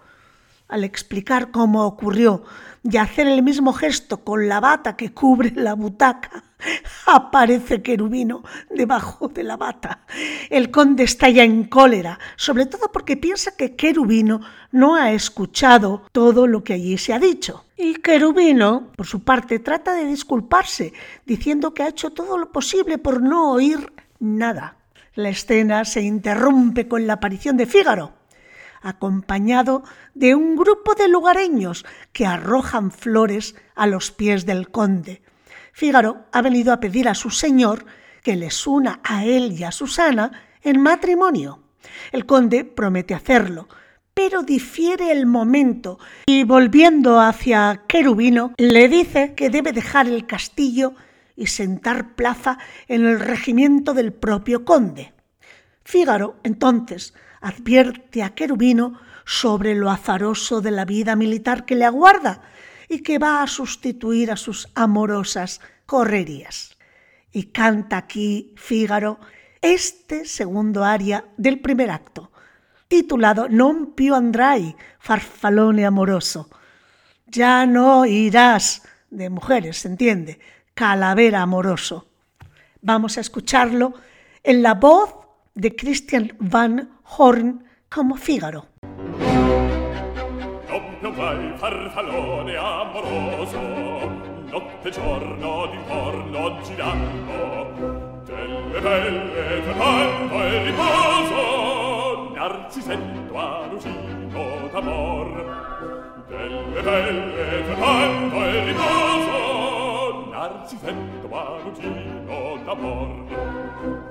Al 0.70 0.84
explicar 0.84 1.50
cómo 1.50 1.86
ocurrió 1.86 2.44
y 2.84 2.98
hacer 2.98 3.28
el 3.28 3.42
mismo 3.42 3.74
gesto 3.74 4.24
con 4.24 4.48
la 4.48 4.60
bata 4.60 4.96
que 4.96 5.12
cubre 5.12 5.52
la 5.56 5.74
butaca, 5.74 6.44
aparece 7.08 7.82
Querubino 7.82 8.44
debajo 8.70 9.30
de 9.30 9.44
la 9.44 9.58
bata. 9.58 10.02
El 10.52 10.70
conde 10.70 11.04
está 11.04 11.28
ya 11.30 11.44
en 11.44 11.64
cólera, 11.64 12.20
sobre 12.36 12.68
todo 12.68 12.92
porque 12.92 13.18
piensa 13.18 13.56
que 13.58 13.76
Querubino 13.76 14.42
no 14.72 14.96
ha 14.96 15.12
escuchado 15.12 16.04
todo 16.12 16.46
lo 16.46 16.64
que 16.64 16.74
allí 16.74 17.00
se 17.00 17.14
ha 17.14 17.20
dicho. 17.20 17.66
Y 17.76 17.96
Querubino, 17.96 18.92
por 18.96 19.08
su 19.08 19.24
parte, 19.24 19.58
trata 19.58 19.94
de 19.94 20.06
disculparse, 20.06 20.94
diciendo 21.26 21.74
que 21.74 21.82
ha 21.82 21.90
hecho 21.90 22.12
todo 22.12 22.38
lo 22.38 22.52
posible 22.52 23.00
por 23.00 23.24
no 23.24 23.54
oír 23.54 23.92
nada. 24.20 24.76
La 25.16 25.30
escena 25.30 25.84
se 25.84 26.02
interrumpe 26.02 26.88
con 26.88 27.08
la 27.08 27.14
aparición 27.14 27.58
de 27.58 27.66
Fígaro, 27.66 28.19
acompañado 28.82 29.84
de 30.14 30.36
un 30.36 30.56
grupo 30.56 30.96
de 30.96 31.08
lugareños 31.08 31.86
que 32.14 32.26
arrojan 32.26 32.92
flores 32.92 33.56
a 33.76 33.88
los 33.88 34.12
pies 34.12 34.46
del 34.46 34.70
conde. 34.70 35.22
Fígaro 35.74 36.26
ha 36.32 36.42
venido 36.42 36.74
a 36.74 36.80
pedir 36.80 37.08
a 37.08 37.16
su 37.16 37.30
señor 37.30 37.86
que 38.24 38.36
les 38.36 38.68
una 38.68 39.00
a 39.04 39.26
él 39.26 39.54
y 39.54 39.64
a 39.64 39.72
Susana 39.72 40.32
en 40.62 40.82
matrimonio. 40.82 41.64
El 42.12 42.26
conde 42.26 42.66
promete 42.66 43.14
hacerlo, 43.14 43.68
pero 44.14 44.44
difiere 44.44 45.12
el 45.12 45.26
momento 45.26 46.00
y 46.26 46.44
volviendo 46.44 47.22
hacia 47.22 47.84
Querubino 47.88 48.54
le 48.58 48.90
dice 48.90 49.34
que 49.36 49.50
debe 49.50 49.72
dejar 49.72 50.08
el 50.08 50.26
castillo 50.26 50.94
y 51.36 51.48
sentar 51.48 52.16
plaza 52.16 52.58
en 52.90 53.06
el 53.06 53.20
regimiento 53.20 53.94
del 53.94 54.12
propio 54.12 54.66
conde. 54.66 55.14
Fígaro, 55.86 56.36
entonces, 56.44 57.14
advierte 57.42 58.24
a 58.24 58.34
Querubino 58.36 59.00
sobre 59.26 59.76
lo 59.76 59.90
azaroso 59.90 60.62
de 60.62 60.72
la 60.72 60.86
vida 60.86 61.16
militar 61.16 61.66
que 61.66 61.76
le 61.76 61.86
aguarda 61.86 62.42
y 62.88 63.04
que 63.04 63.20
va 63.20 63.44
a 63.44 63.48
sustituir 63.48 64.32
a 64.32 64.36
sus 64.36 64.68
amorosas 64.76 65.62
correrías. 65.86 66.78
Y 67.32 67.44
canta 67.52 67.98
aquí 67.98 68.54
Fígaro 68.58 69.20
este 69.62 70.26
segundo 70.26 70.84
aria 70.84 71.26
del 71.38 71.60
primer 71.60 71.92
acto, 71.92 72.32
titulado 72.88 73.48
Non 73.50 73.94
più 73.94 74.16
andrai, 74.16 74.76
farfalone 75.00 75.86
amoroso. 75.86 76.50
Ya 77.28 77.66
no 77.66 78.06
irás, 78.06 78.82
de 79.10 79.30
mujeres, 79.30 79.80
se 79.80 79.90
entiende, 79.90 80.40
Calavera 80.74 81.42
Amoroso. 81.42 82.08
Vamos 82.82 83.18
a 83.18 83.22
escucharlo 83.22 83.94
en 84.44 84.64
la 84.64 84.74
voz 84.74 85.14
de 85.54 85.76
Christian 85.76 86.32
Van 86.40 86.99
Horn 87.18 87.64
como 87.90 88.16
Fígaro. 88.16 88.66
Non 91.02 91.16
vai 91.16 91.58
farfallone 91.58 92.58
amoroso, 92.58 93.58
notte 94.52 94.90
e 94.90 94.92
giorno 94.92 95.68
d'intorno 95.68 96.62
girando, 96.62 98.22
delle 98.26 98.82
belle 98.82 99.64
tornando 99.64 100.44
e 100.44 100.64
riposo, 100.66 102.34
narcisento 102.36 103.38
a 103.38 103.66
lucino 103.68 104.68
d'amor, 104.74 106.26
delle 106.28 106.82
belle 106.82 107.64
tornando 107.66 108.44
e 108.44 108.64
riposo, 108.66 109.40
si 110.66 110.78
sento 110.78 111.28
marugino 111.30 112.58
d'amor. 112.66 114.09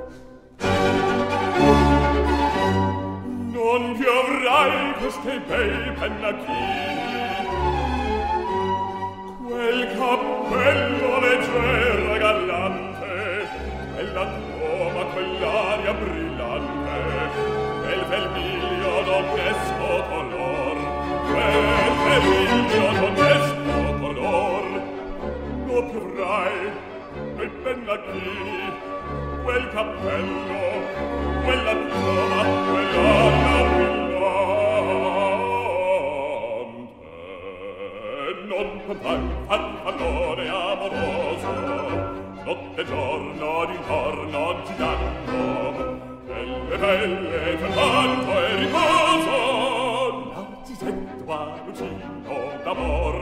non 3.59 3.93
piovrai 3.99 4.93
queste 5.01 5.41
bei 5.49 5.93
pennacchini 5.99 7.47
quel 9.47 9.81
cappello 9.99 11.21
leggero 11.21 12.15
e 12.15 12.19
gallante 12.19 13.49
quella 13.95 14.27
troma 14.27 15.05
quell'aria 15.13 15.93
brillante 15.93 17.01
quel 17.83 18.05
felmiglio 18.11 19.03
d'onesco 19.07 19.91
color 20.09 20.77
quel 21.33 21.91
felmiglio 22.05 22.87
d'onesco 23.01 23.99
color 23.99 24.65
non 25.67 25.91
piovrai 25.91 26.71
bei 27.35 27.49
pennacchini 27.49 28.88
quel 29.49 29.69
cappello, 29.71 30.61
quella 31.43 31.75
piuma, 31.75 32.43
quella 32.69 33.31
brillante. 33.33 34.27
Non 38.45 38.69
potrai 38.87 39.21
far 39.47 39.65
calore 39.85 40.49
amoroso, 40.49 41.51
notte 42.45 42.81
e 42.81 42.85
giorno 42.85 43.65
d'intorno 43.65 44.43
girando, 44.67 45.37
nelle 46.27 46.77
belle 46.77 47.57
c'è 47.57 47.69
tanto 47.73 48.33
e 48.39 48.55
riposo. 48.57 49.37
non 50.35 50.77
sento 50.79 51.33
a 51.33 51.57
lucino 51.65 52.37
d'amor, 52.65 53.17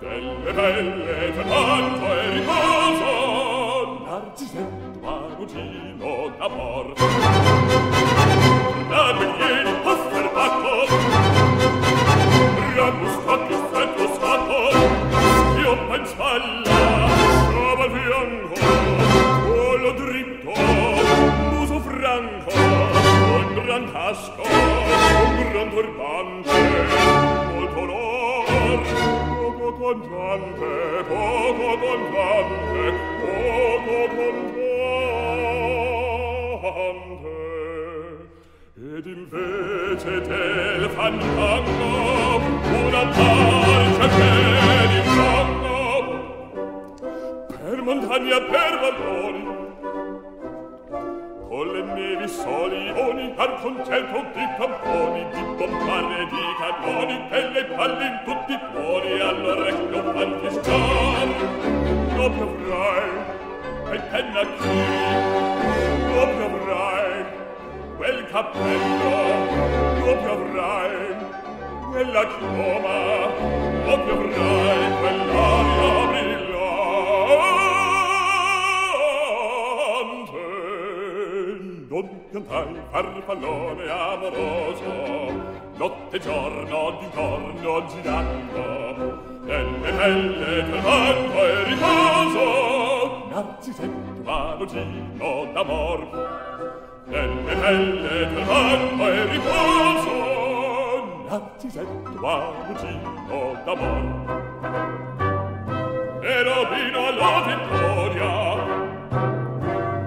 nelle 0.00 0.52
belle 0.54 1.32
c'è 1.34 1.44
tanto 1.46 2.06
e 2.06 2.30
riposo. 2.30 3.49
Giuseppe 4.36 4.98
Barugino 5.02 6.30
d'amor. 6.38 6.86
La 8.90 9.04
begien 9.18 9.68
hofer 9.84 10.26
bacco, 10.34 10.76
Ramus 12.76 13.16
hocis 13.26 13.62
fentus 13.72 14.14
hacco, 14.24 14.62
Io 15.62 15.72
pen 15.88 16.04
spalla, 16.06 16.78
Sciova 17.48 17.86
fianco, 17.94 18.56
Collo 19.46 19.92
dritto, 19.92 20.52
Muso 21.52 21.78
franco, 21.80 22.52
Un 22.54 23.62
gran 23.64 23.84
casco, 23.92 24.42
Un 24.42 25.50
gran 25.52 25.68
turbano, 25.70 26.39
contante, 29.90 31.02
poco 31.08 31.68
contante, 31.82 32.82
poco 33.26 33.96
contante. 34.14 34.68
Ed 38.76 39.06
invece 39.06 40.20
del 40.20 40.90
fandango, 40.90 42.40
una 42.86 43.04
parte 43.16 44.06
per 44.16 44.90
il 44.94 45.02
fango, 45.16 45.88
per 47.48 47.78
montagna, 47.82 48.38
per 48.42 48.72
valloni, 48.80 49.44
con 51.48 51.66
le 51.66 51.82
nevi 51.82 52.28
soli 52.28 52.90
oni 52.90 53.34
al 53.36 53.60
concerto 53.60 54.18
di 54.34 54.46
tamponi, 54.56 55.26
di 55.32 55.42
bombare 55.56 56.26
di 56.26 56.42
cannoni, 56.60 57.16
e 57.30 57.48
le 57.50 57.64
palle 57.64 58.04
in 58.06 58.20
tutti 58.24 58.52
i 58.52 58.58
Ella 68.62 69.18
lo 70.04 70.12
piovrai 70.16 71.16
Nella 71.92 72.26
chioma 72.26 72.98
lo 73.86 73.94
piovrai 74.04 74.82
Quell'aria 75.00 76.06
brillante. 76.10 76.48
Non 81.88 82.06
piantai 82.30 82.74
farfallone 82.90 83.84
amoroso 83.88 84.92
Notte 85.76 86.16
e 86.16 86.20
giorno 86.20 86.98
d'intorno 87.00 87.86
girando 87.86 88.62
Nelle 89.44 89.90
pelle 89.92 90.64
del 90.64 90.82
manto 90.82 91.38
e 91.44 91.64
riposo 91.64 93.28
Narzisetto 93.30 94.22
vanogino 94.22 95.48
d'amor 95.52 96.89
nelle 97.06 97.54
pelle 97.54 98.26
del 98.26 98.44
vanno 98.44 99.08
e 99.08 99.24
riposo. 99.26 100.28
Nati 101.28 101.70
sento 101.70 102.26
a 102.26 102.52
lucino 102.68 103.60
d'amor. 103.64 104.04
E 106.22 106.42
rovino 106.42 107.06
alla 107.06 107.42
vittoria. 107.46 108.30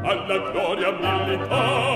Alla 0.03 0.37
gloria 0.51 0.91
militare. 0.91 1.92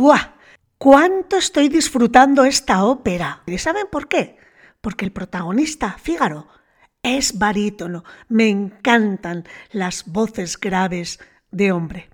¡Buah! 0.00 0.32
¿Cuánto 0.78 1.36
estoy 1.36 1.68
disfrutando 1.68 2.46
esta 2.46 2.84
ópera? 2.86 3.42
¿Y 3.44 3.58
saben 3.58 3.86
por 3.92 4.08
qué? 4.08 4.38
Porque 4.80 5.04
el 5.04 5.12
protagonista, 5.12 5.98
Fígaro, 6.00 6.48
es 7.02 7.38
barítono. 7.38 8.02
Me 8.30 8.48
encantan 8.48 9.44
las 9.72 10.06
voces 10.06 10.58
graves 10.58 11.20
de 11.50 11.72
hombre. 11.72 12.08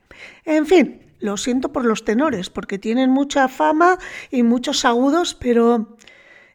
En 0.44 0.66
fin, 0.66 1.00
lo 1.20 1.36
siento 1.36 1.72
por 1.72 1.84
los 1.84 2.04
tenores, 2.04 2.50
porque 2.50 2.80
tienen 2.80 3.10
mucha 3.10 3.46
fama 3.46 3.98
y 4.32 4.42
muchos 4.42 4.84
agudos, 4.84 5.36
pero... 5.36 5.96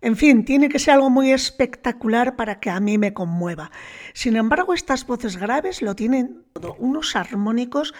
En 0.01 0.17
fin, 0.17 0.43
tiene 0.43 0.67
que 0.67 0.79
ser 0.79 0.95
algo 0.95 1.09
muy 1.09 1.31
espectacular 1.31 2.35
para 2.35 2.59
que 2.59 2.71
a 2.71 2.81
mí 2.81 2.97
me 2.97 3.13
conmueva. 3.13 3.71
Sin 4.13 4.35
embargo, 4.35 4.73
estas 4.73 5.07
voces 5.07 5.37
graves 5.37 5.81
lo 5.81 5.95
tienen 5.95 6.43
todo, 6.51 6.75
unos 6.77 7.15
armónicos 7.15 7.93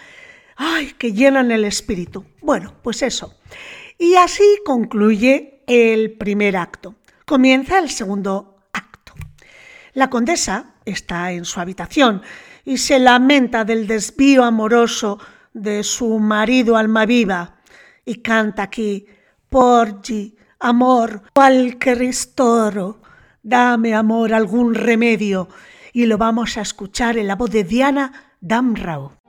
¡ay! 0.56 0.92
que 0.98 1.12
llenan 1.12 1.50
el 1.50 1.64
espíritu. 1.64 2.24
Bueno, 2.40 2.74
pues 2.82 3.02
eso. 3.02 3.34
Y 3.98 4.14
así 4.14 4.44
concluye 4.64 5.62
el 5.66 6.12
primer 6.12 6.56
acto. 6.56 6.96
Comienza 7.26 7.78
el 7.78 7.90
segundo 7.90 8.56
acto. 8.72 9.14
La 9.94 10.10
condesa 10.10 10.74
está 10.84 11.32
en 11.32 11.44
su 11.44 11.60
habitación 11.60 12.22
y 12.64 12.78
se 12.78 12.98
lamenta 12.98 13.64
del 13.64 13.86
desvío 13.86 14.44
amoroso 14.44 15.18
de 15.52 15.82
su 15.82 16.18
marido 16.18 16.76
Almaviva 16.76 17.56
y 18.04 18.16
canta 18.16 18.64
aquí, 18.64 19.06
Porgi, 19.48 20.36
amor, 20.58 21.22
cualquier 21.34 21.98
ristoro, 21.98 23.02
dame 23.42 23.94
amor 23.94 24.32
algún 24.32 24.74
remedio 24.74 25.48
y 25.92 26.06
lo 26.06 26.18
vamos 26.18 26.56
a 26.56 26.62
escuchar 26.62 27.18
en 27.18 27.26
la 27.26 27.36
voz 27.36 27.50
de 27.50 27.64
Diana 27.64 28.34
Damrau. 28.40 29.21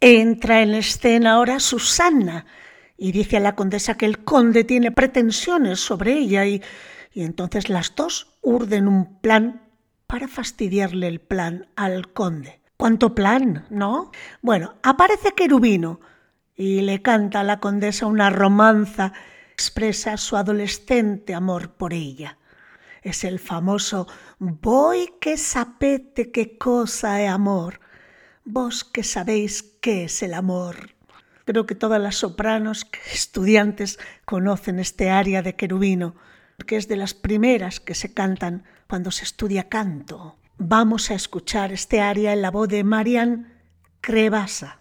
Entra 0.00 0.62
en 0.62 0.74
escena 0.74 1.32
ahora 1.32 1.60
Susana 1.60 2.46
y 2.96 3.12
dice 3.12 3.36
a 3.36 3.40
la 3.40 3.54
condesa 3.54 3.98
que 3.98 4.06
el 4.06 4.24
conde 4.24 4.64
tiene 4.64 4.92
pretensiones 4.92 5.80
sobre 5.80 6.14
ella 6.14 6.46
y, 6.46 6.62
y 7.12 7.22
entonces 7.22 7.68
las 7.68 7.94
dos 7.94 8.38
urden 8.40 8.88
un 8.88 9.20
plan 9.20 9.62
para 10.06 10.26
fastidiarle 10.26 11.06
el 11.06 11.20
plan 11.20 11.68
al 11.76 12.12
conde. 12.12 12.60
¿Cuánto 12.78 13.14
plan, 13.14 13.66
no? 13.68 14.10
Bueno, 14.40 14.76
aparece 14.82 15.32
Querubino 15.32 16.00
y 16.56 16.80
le 16.80 17.02
canta 17.02 17.40
a 17.40 17.44
la 17.44 17.60
condesa 17.60 18.06
una 18.06 18.30
romanza, 18.30 19.12
expresa 19.52 20.16
su 20.16 20.36
adolescente 20.36 21.34
amor 21.34 21.74
por 21.74 21.92
ella. 21.92 22.38
Es 23.02 23.24
el 23.24 23.38
famoso 23.38 24.06
Voy 24.38 25.12
que 25.20 25.36
sapete 25.36 26.32
qué 26.32 26.56
cosa 26.56 27.22
es 27.22 27.30
amor, 27.30 27.80
vos 28.44 28.82
que 28.84 29.04
sabéis 29.04 29.69
qué 29.80 30.04
es 30.04 30.22
el 30.22 30.34
amor. 30.34 30.94
Creo 31.44 31.66
que 31.66 31.74
todas 31.74 32.00
las 32.00 32.16
sopranos 32.16 32.86
estudiantes 33.12 33.98
conocen 34.24 34.78
este 34.78 35.10
aria 35.10 35.42
de 35.42 35.56
Querubino, 35.56 36.14
porque 36.56 36.76
es 36.76 36.88
de 36.88 36.96
las 36.96 37.14
primeras 37.14 37.80
que 37.80 37.94
se 37.94 38.12
cantan 38.12 38.64
cuando 38.86 39.10
se 39.10 39.24
estudia 39.24 39.68
canto. 39.68 40.36
Vamos 40.58 41.10
a 41.10 41.14
escuchar 41.14 41.72
este 41.72 42.00
aria 42.00 42.32
en 42.32 42.42
la 42.42 42.50
voz 42.50 42.68
de 42.68 42.84
Marian 42.84 43.54
Crevasa. 44.00 44.79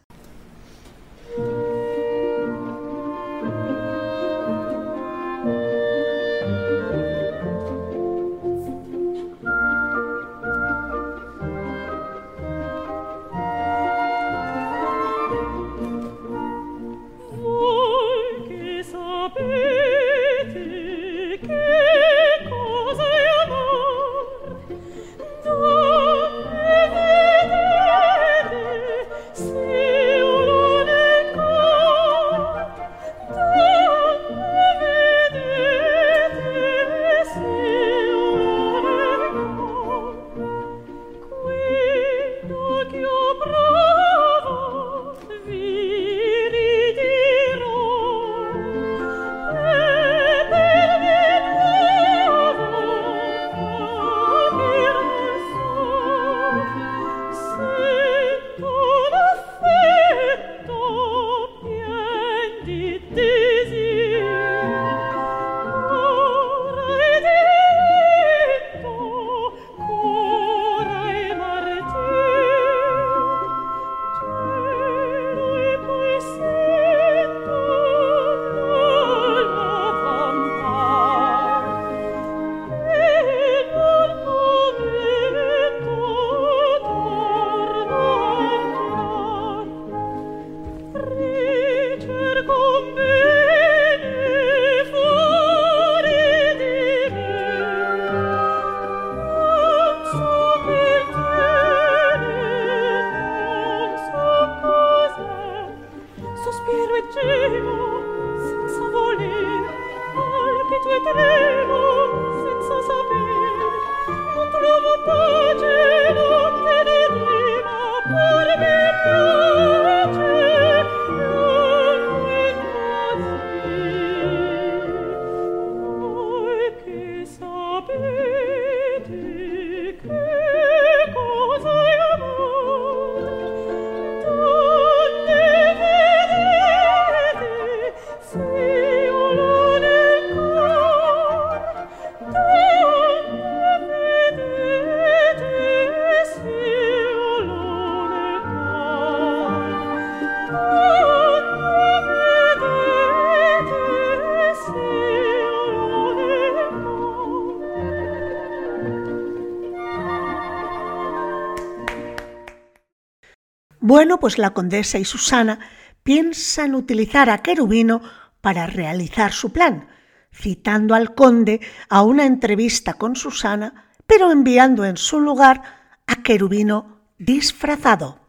Bueno, 163.90 164.20
pues 164.20 164.38
la 164.38 164.52
condesa 164.52 165.00
y 165.00 165.04
Susana 165.04 165.58
piensan 166.04 166.76
utilizar 166.76 167.32
a 167.32 167.40
Querubino 167.40 168.04
para 168.40 168.68
realizar 168.68 169.34
su 169.34 169.52
plan, 169.52 169.88
citando 170.32 170.94
al 170.94 171.16
conde 171.16 171.60
a 171.90 172.04
una 172.04 172.28
entrevista 172.28 172.94
con 172.94 173.16
Susana, 173.16 173.90
pero 174.06 174.32
enviando 174.32 174.86
en 174.86 174.96
su 174.96 175.20
lugar 175.20 175.64
a 176.06 176.22
Querubino 176.22 177.02
disfrazado. 177.18 178.20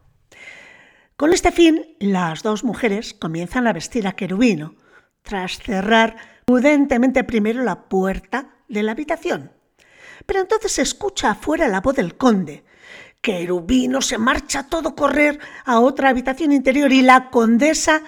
Con 1.18 1.34
este 1.34 1.52
fin, 1.52 1.94
las 1.98 2.42
dos 2.42 2.64
mujeres 2.64 3.12
comienzan 3.12 3.66
a 3.66 3.74
vestir 3.74 4.06
a 4.08 4.12
Querubino, 4.12 4.76
tras 5.20 5.58
cerrar 5.58 6.16
prudentemente 6.46 7.22
primero 7.22 7.62
la 7.62 7.86
puerta 7.90 8.48
de 8.66 8.82
la 8.82 8.92
habitación. 8.92 9.52
Pero 10.24 10.40
entonces 10.40 10.72
se 10.72 10.80
escucha 10.80 11.32
afuera 11.32 11.68
la 11.68 11.82
voz 11.82 11.96
del 11.96 12.16
conde, 12.16 12.64
Querubino 13.20 14.00
se 14.00 14.18
marcha 14.18 14.60
a 14.60 14.66
todo 14.66 14.94
correr 14.94 15.38
a 15.64 15.80
otra 15.80 16.08
habitación 16.08 16.52
interior 16.52 16.92
y 16.92 17.02
la 17.02 17.30
condesa 17.30 18.02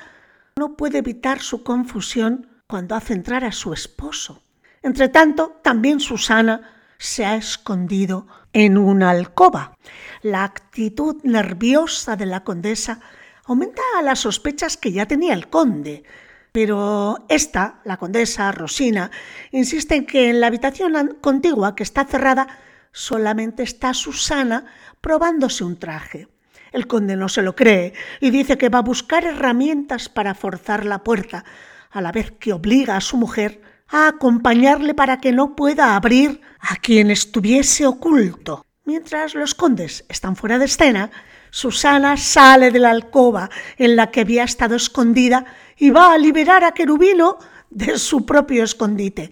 no 0.56 0.76
puede 0.76 0.98
evitar 0.98 1.40
su 1.40 1.62
confusión 1.62 2.48
cuando 2.66 2.94
hace 2.94 3.12
entrar 3.12 3.44
a 3.44 3.52
su 3.52 3.72
esposo. 3.72 4.42
Entretanto, 4.82 5.60
también 5.62 6.00
Susana 6.00 6.72
se 6.98 7.26
ha 7.26 7.36
escondido 7.36 8.26
en 8.52 8.78
una 8.78 9.10
alcoba. 9.10 9.76
La 10.22 10.44
actitud 10.44 11.16
nerviosa 11.24 12.16
de 12.16 12.26
la 12.26 12.44
condesa 12.44 13.00
aumenta 13.44 13.82
a 13.98 14.02
las 14.02 14.20
sospechas 14.20 14.76
que 14.76 14.92
ya 14.92 15.06
tenía 15.06 15.34
el 15.34 15.48
conde. 15.48 16.04
Pero 16.52 17.24
esta, 17.28 17.80
la 17.84 17.96
condesa 17.96 18.52
Rosina, 18.52 19.10
insiste 19.50 19.96
en 19.96 20.06
que 20.06 20.30
en 20.30 20.40
la 20.40 20.48
habitación 20.48 21.18
contigua, 21.20 21.74
que 21.74 21.82
está 21.82 22.04
cerrada, 22.04 22.46
solamente 22.92 23.62
está 23.62 23.94
Susana 23.94 24.66
probándose 25.02 25.64
un 25.64 25.78
traje. 25.78 26.28
El 26.72 26.86
conde 26.86 27.16
no 27.16 27.28
se 27.28 27.42
lo 27.42 27.54
cree 27.54 27.92
y 28.20 28.30
dice 28.30 28.56
que 28.56 28.70
va 28.70 28.78
a 28.78 28.82
buscar 28.82 29.24
herramientas 29.26 30.08
para 30.08 30.34
forzar 30.34 30.86
la 30.86 31.04
puerta, 31.04 31.44
a 31.90 32.00
la 32.00 32.12
vez 32.12 32.32
que 32.38 32.54
obliga 32.54 32.96
a 32.96 33.02
su 33.02 33.18
mujer 33.18 33.60
a 33.88 34.08
acompañarle 34.08 34.94
para 34.94 35.20
que 35.20 35.32
no 35.32 35.54
pueda 35.54 35.94
abrir 35.94 36.40
a 36.60 36.76
quien 36.76 37.10
estuviese 37.10 37.86
oculto. 37.86 38.64
Mientras 38.86 39.34
los 39.34 39.54
condes 39.54 40.06
están 40.08 40.34
fuera 40.34 40.58
de 40.58 40.64
escena, 40.64 41.10
Susana 41.50 42.16
sale 42.16 42.70
de 42.70 42.78
la 42.78 42.90
alcoba 42.90 43.50
en 43.76 43.94
la 43.94 44.10
que 44.10 44.22
había 44.22 44.44
estado 44.44 44.74
escondida 44.74 45.44
y 45.76 45.90
va 45.90 46.14
a 46.14 46.18
liberar 46.18 46.64
a 46.64 46.72
Querubino 46.72 47.36
de 47.68 47.98
su 47.98 48.24
propio 48.24 48.64
escondite. 48.64 49.30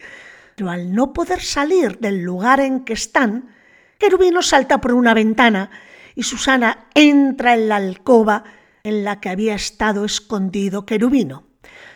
Pero 0.54 0.70
al 0.70 0.92
no 0.92 1.14
poder 1.14 1.40
salir 1.40 1.98
del 1.98 2.20
lugar 2.22 2.60
en 2.60 2.84
que 2.84 2.92
están, 2.92 3.54
Querubino 4.00 4.40
salta 4.40 4.80
por 4.80 4.94
una 4.94 5.12
ventana 5.12 5.70
y 6.14 6.22
Susana 6.22 6.86
entra 6.94 7.52
en 7.52 7.68
la 7.68 7.76
alcoba 7.76 8.44
en 8.82 9.04
la 9.04 9.20
que 9.20 9.28
había 9.28 9.54
estado 9.54 10.06
escondido 10.06 10.86
Querubino. 10.86 11.44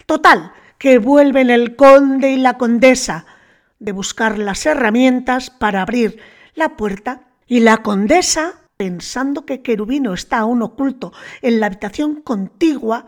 Total, 0.04 0.52
que 0.76 0.98
vuelven 0.98 1.48
el 1.48 1.76
conde 1.76 2.32
y 2.32 2.36
la 2.36 2.58
condesa 2.58 3.24
de 3.78 3.92
buscar 3.92 4.38
las 4.38 4.66
herramientas 4.66 5.48
para 5.48 5.80
abrir 5.80 6.20
la 6.54 6.76
puerta 6.76 7.22
y 7.46 7.60
la 7.60 7.78
condesa, 7.78 8.60
pensando 8.76 9.46
que 9.46 9.62
Querubino 9.62 10.12
está 10.12 10.40
aún 10.40 10.60
oculto 10.60 11.14
en 11.40 11.58
la 11.58 11.66
habitación 11.66 12.20
contigua, 12.20 13.06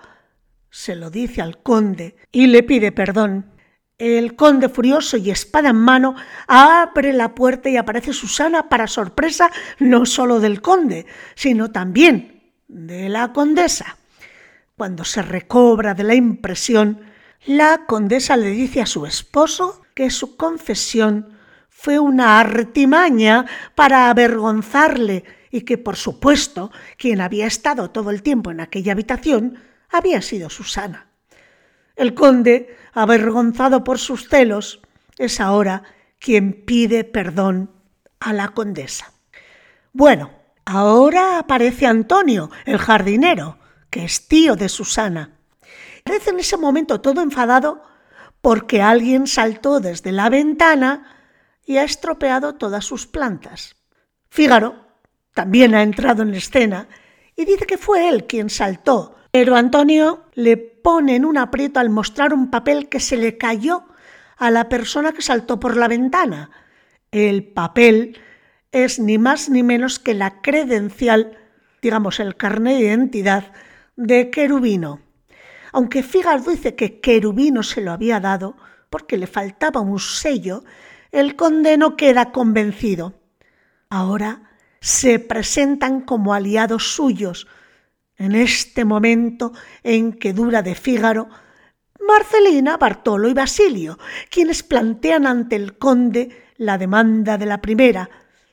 se 0.71 0.97
lo 0.97 1.11
dice 1.11 1.43
al 1.43 1.63
conde 1.63 2.17
y 2.33 2.47
le 2.47 2.63
pide 2.63 2.93
perdón. 2.93 3.56
El 3.99 4.37
conde 4.37 4.69
furioso 4.69 5.17
y 5.17 5.31
espada 5.31 5.71
en 5.71 5.77
mano 5.77 6.17
abre 6.47 7.15
la 7.15 7.35
puerta 7.35 7.71
y 7.71 7.79
aparece 7.79 8.13
Susana 8.13 8.69
para 8.69 8.87
sorpresa 8.87 9.51
no 9.79 10.05
solo 10.05 10.39
del 10.39 10.61
conde, 10.61 11.07
sino 11.35 11.71
también 11.71 12.53
de 12.69 13.09
la 13.09 13.33
condesa. 13.33 13.97
Cuando 14.77 15.03
se 15.05 15.23
recobra 15.23 15.95
de 15.95 16.05
la 16.05 16.15
impresión, 16.15 17.01
la 17.47 17.87
condesa 17.87 18.37
le 18.37 18.51
dice 18.51 18.83
a 18.83 18.87
su 18.87 19.07
esposo 19.07 19.81
que 19.95 20.11
su 20.11 20.37
confesión 20.37 21.39
fue 21.71 21.99
una 21.99 22.39
artimaña 22.39 23.47
para 23.75 24.11
avergonzarle 24.11 25.25
y 25.51 25.63
que, 25.63 25.79
por 25.79 25.97
supuesto, 25.97 26.71
quien 26.99 27.23
había 27.23 27.47
estado 27.47 27.91
todo 27.91 28.11
el 28.11 28.23
tiempo 28.23 28.51
en 28.51 28.61
aquella 28.61 28.93
habitación 28.93 29.59
había 29.89 30.21
sido 30.21 30.51
Susana. 30.51 31.07
El 31.97 32.13
conde, 32.13 32.77
avergonzado 32.97 33.85
por 33.85 33.99
sus 33.99 34.29
celos, 34.29 34.81
es 35.19 35.39
ahora 35.39 35.83
quien 36.19 36.65
pide 36.65 37.05
perdón 37.05 37.71
a 38.19 38.33
la 38.33 38.49
condesa. 38.49 39.13
Bueno, 39.93 40.31
ahora 40.65 41.39
aparece 41.39 41.87
Antonio, 41.87 42.51
el 42.65 42.79
jardinero, 42.79 43.59
que 43.91 44.05
es 44.05 44.27
tío 44.29 44.57
de 44.57 44.71
Susana. 44.71 45.39
Parece 46.05 46.31
en 46.31 46.41
ese 46.41 46.57
momento 46.57 47.01
todo 47.03 47.21
enfadado 47.21 47.83
porque 48.41 48.81
alguien 48.81 49.27
saltó 49.27 49.79
desde 49.79 50.11
la 50.11 50.31
ventana 50.31 51.17
y 51.67 51.77
ha 51.77 51.85
estropeado 51.85 52.55
todas 52.55 52.85
sus 52.85 53.07
plantas. 53.07 53.77
Fígaro 54.31 54.87
también 55.35 55.75
ha 55.75 55.83
entrado 55.83 56.23
en 56.23 56.35
escena 56.35 56.89
y 57.37 57.45
dice 57.45 57.67
que 57.67 57.77
fue 57.77 58.09
él 58.09 58.27
quien 58.27 58.49
saltó, 58.49 59.17
pero 59.39 59.55
Antonio 59.55 60.25
le 60.33 60.57
pone 60.57 61.15
en 61.15 61.27
un 61.27 61.37
aprieto 61.37 61.79
al 61.79 61.91
mostrar 61.91 62.33
un 62.33 62.49
papel 62.49 62.89
que 62.89 63.01
se 63.01 63.19
le 63.19 63.37
cayó 63.37 63.85
a 64.39 64.51
la 64.51 64.71
persona 64.71 65.13
que 65.13 65.21
saltó 65.21 65.61
por 65.61 65.77
la 65.77 65.89
ventana. 65.89 66.51
El 67.11 67.45
papel 67.45 68.19
es 68.73 68.99
ni 68.99 69.19
más 69.19 69.51
ni 69.51 69.63
menos 69.63 69.99
que 69.99 70.15
la 70.15 70.41
credencial, 70.41 71.37
digamos 71.83 72.19
el 72.19 72.39
carnet 72.39 72.79
de 72.79 72.85
identidad 72.85 73.53
de 73.97 74.31
Querubino. 74.31 75.01
Aunque 75.71 76.03
Fígaro 76.03 76.43
dice 76.43 76.75
que 76.75 77.01
Querubino 77.01 77.63
se 77.63 77.83
lo 77.83 77.93
había 77.93 78.21
dado 78.21 78.57
porque 78.89 79.19
le 79.19 79.27
faltaba 79.27 79.83
un 79.83 80.01
sello, 80.01 80.65
el 81.13 81.37
conde 81.37 81.77
no 81.77 81.95
queda 81.95 82.33
convencido. 82.33 83.21
Ahora 83.91 84.49
se 84.81 85.19
presentan 85.19 86.01
como 86.01 86.33
aliados 86.33 86.95
suyos. 86.95 87.47
En 88.19 88.35
este 88.35 88.85
momento 88.85 89.53
en 89.83 90.13
que 90.13 90.33
dura 90.33 90.63
de 90.63 90.75
Fígaro, 90.75 91.29
Marcelina, 92.07 92.77
Bartolo 92.77 93.29
y 93.29 93.35
Basilio, 93.35 93.99
quienes 94.31 94.63
plantean 94.63 95.27
ante 95.27 95.57
el 95.57 95.77
conde 95.77 96.45
la 96.57 96.79
demanda 96.79 97.37
de 97.37 97.47
la 97.47 97.61
primera. 97.61 98.09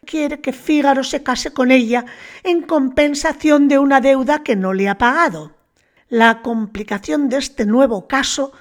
Quiere 0.05 0.41
que 0.41 0.51
Fígaro 0.51 1.03
se 1.03 1.23
case 1.23 1.53
con 1.53 1.71
ella 1.71 2.05
en 2.43 2.63
compensación 2.63 3.67
de 3.67 3.79
una 3.79 4.01
deuda 4.01 4.43
que 4.43 4.55
no 4.55 4.73
le 4.73 4.89
ha 4.89 4.97
pagado. 4.97 5.55
La 6.09 6.41
complicación 6.41 7.29
de 7.29 7.37
este 7.37 7.65
nuevo 7.65 8.07
caso 8.07 8.51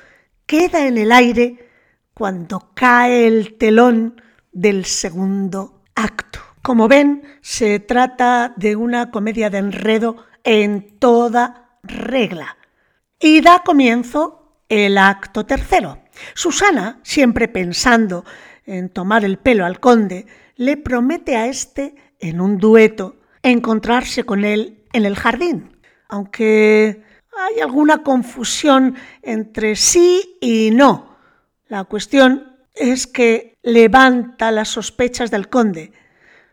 queda 0.46 0.86
en 0.86 0.98
el 0.98 1.11
aire 1.11 1.68
cuando 2.14 2.70
cae 2.74 3.26
el 3.26 3.55
telón 3.59 4.20
del 4.53 4.84
segundo 4.84 5.82
acto. 5.94 6.40
Como 6.62 6.86
ven, 6.86 7.22
se 7.40 7.80
trata 7.80 8.53
de 8.57 8.76
una 8.76 9.11
comedia 9.11 9.50
de 9.50 9.59
enredo 9.59 10.24
en 10.45 10.99
toda 10.99 11.78
regla. 11.82 12.57
Y 13.18 13.40
da 13.40 13.62
comienzo 13.64 14.64
el 14.68 14.99
acto 14.99 15.47
tercero. 15.47 15.99
Susana, 16.34 17.01
siempre 17.03 17.49
pensando 17.49 18.24
en 18.64 18.88
tomar 18.88 19.24
el 19.24 19.38
pelo 19.38 19.64
al 19.64 19.80
conde, 19.80 20.26
le 20.57 20.76
promete 20.76 21.36
a 21.36 21.47
éste, 21.47 21.95
en 22.18 22.40
un 22.40 22.59
dueto, 22.59 23.16
encontrarse 23.43 24.24
con 24.24 24.45
él 24.45 24.84
en 24.93 25.05
el 25.05 25.16
jardín. 25.16 25.76
Aunque 26.09 27.03
hay 27.36 27.61
alguna 27.61 28.03
confusión 28.03 28.97
entre 29.22 29.76
sí 29.76 30.36
y 30.40 30.70
no, 30.70 31.16
la 31.66 31.84
cuestión 31.84 32.57
es 32.74 33.07
que 33.07 33.59
levanta 33.62 34.51
las 34.51 34.68
sospechas 34.68 35.30
del 35.30 35.49
conde, 35.49 35.93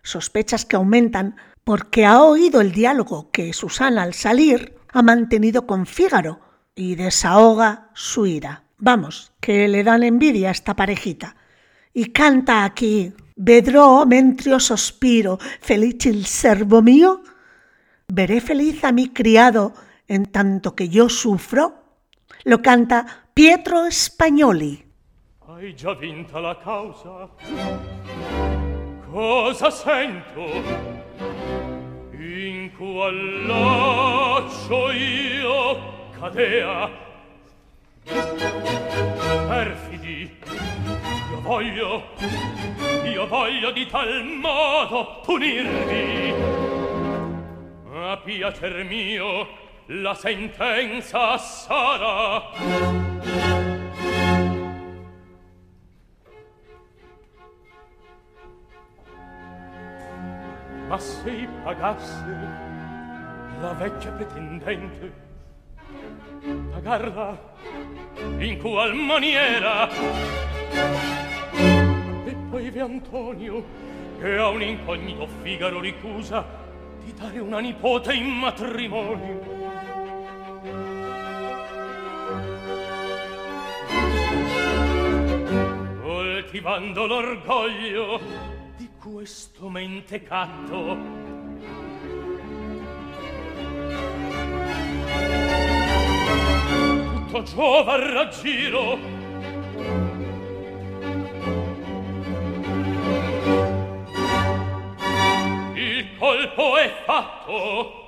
sospechas 0.02 0.66
que 0.66 0.76
aumentan 0.76 1.36
porque 1.70 2.04
ha 2.04 2.24
oído 2.24 2.62
el 2.62 2.72
diálogo 2.72 3.30
que 3.30 3.54
Susana 3.54 4.02
al 4.02 4.16
salir 4.16 4.74
ha 4.92 5.04
mantenido 5.04 5.68
con 5.68 5.86
Fígaro 5.86 6.40
y 6.74 6.96
desahoga 6.96 7.92
su 7.94 8.26
ira. 8.26 8.64
Vamos, 8.80 9.34
que 9.40 9.68
le 9.68 9.84
dan 9.84 10.02
envidia 10.02 10.48
a 10.48 10.52
esta 10.52 10.76
parejita. 10.76 11.36
Y 11.94 12.06
canta 12.06 12.64
aquí, 12.64 13.14
Vedrò 13.36 14.04
mentrio 14.08 14.60
sospiro, 14.60 15.38
feliz 15.38 16.08
il 16.08 16.26
servo 16.26 16.82
mío. 16.82 17.22
Veré 18.08 18.42
feliz 18.42 18.84
a 18.84 18.92
mi 18.92 19.10
criado 19.10 19.76
en 20.08 20.26
tanto 20.26 20.74
que 20.74 20.90
yo 20.90 21.08
sufro. 21.08 21.84
Lo 22.46 22.64
canta 22.64 23.28
Pietro 23.32 23.92
Spagnoli. 23.92 24.84
Hai 25.46 25.76
già 25.76 25.94
vinta 25.94 26.40
la 26.40 26.58
causa? 26.58 27.30
cosa 29.12 29.70
sento? 29.72 30.46
In 32.12 32.72
qual 32.78 33.46
laccio 33.46 34.92
io 34.92 36.10
cadea? 36.20 36.90
Perfidi 39.48 40.38
io 41.32 41.42
voglio 41.42 42.04
io 43.04 43.28
voglio 43.28 43.72
di 43.72 43.86
tal 43.88 44.24
modo 44.26 45.20
punirvi. 45.26 46.34
A 47.92 48.18
piacer 48.18 48.84
mio 48.86 49.48
la 49.88 50.14
sentenza 50.14 51.38
sarà. 51.38 52.52
Ma 60.90 60.98
se 60.98 61.48
pagasse 61.64 62.36
la 63.62 63.74
vecchia 63.74 64.10
pretendente. 64.10 65.14
Pagarla 66.72 67.38
in 68.40 68.58
qual 68.58 68.96
maniera? 68.96 69.88
E 72.26 72.36
poi 72.50 72.72
ve 72.72 72.82
Antonio 72.82 73.64
che 74.20 74.36
a 74.36 74.48
un 74.48 74.64
incognito 74.64 75.28
Figaro 75.44 75.80
ricusa 75.80 76.44
di 77.04 77.14
dare 77.14 77.38
una 77.38 77.60
nipote 77.60 78.12
in 78.16 78.26
matrimonio. 78.26 79.58
Coltivando 86.02 87.06
l'orgoglio 87.06 88.58
questo 89.12 89.70
mentecatto 89.70 91.20
tutto 97.30 97.44
giova 97.44 97.94
a 97.94 98.14
raggiro. 98.14 98.98
Il 105.76 106.18
colpo 106.18 106.78
è 106.78 107.04
fatto 107.06 107.99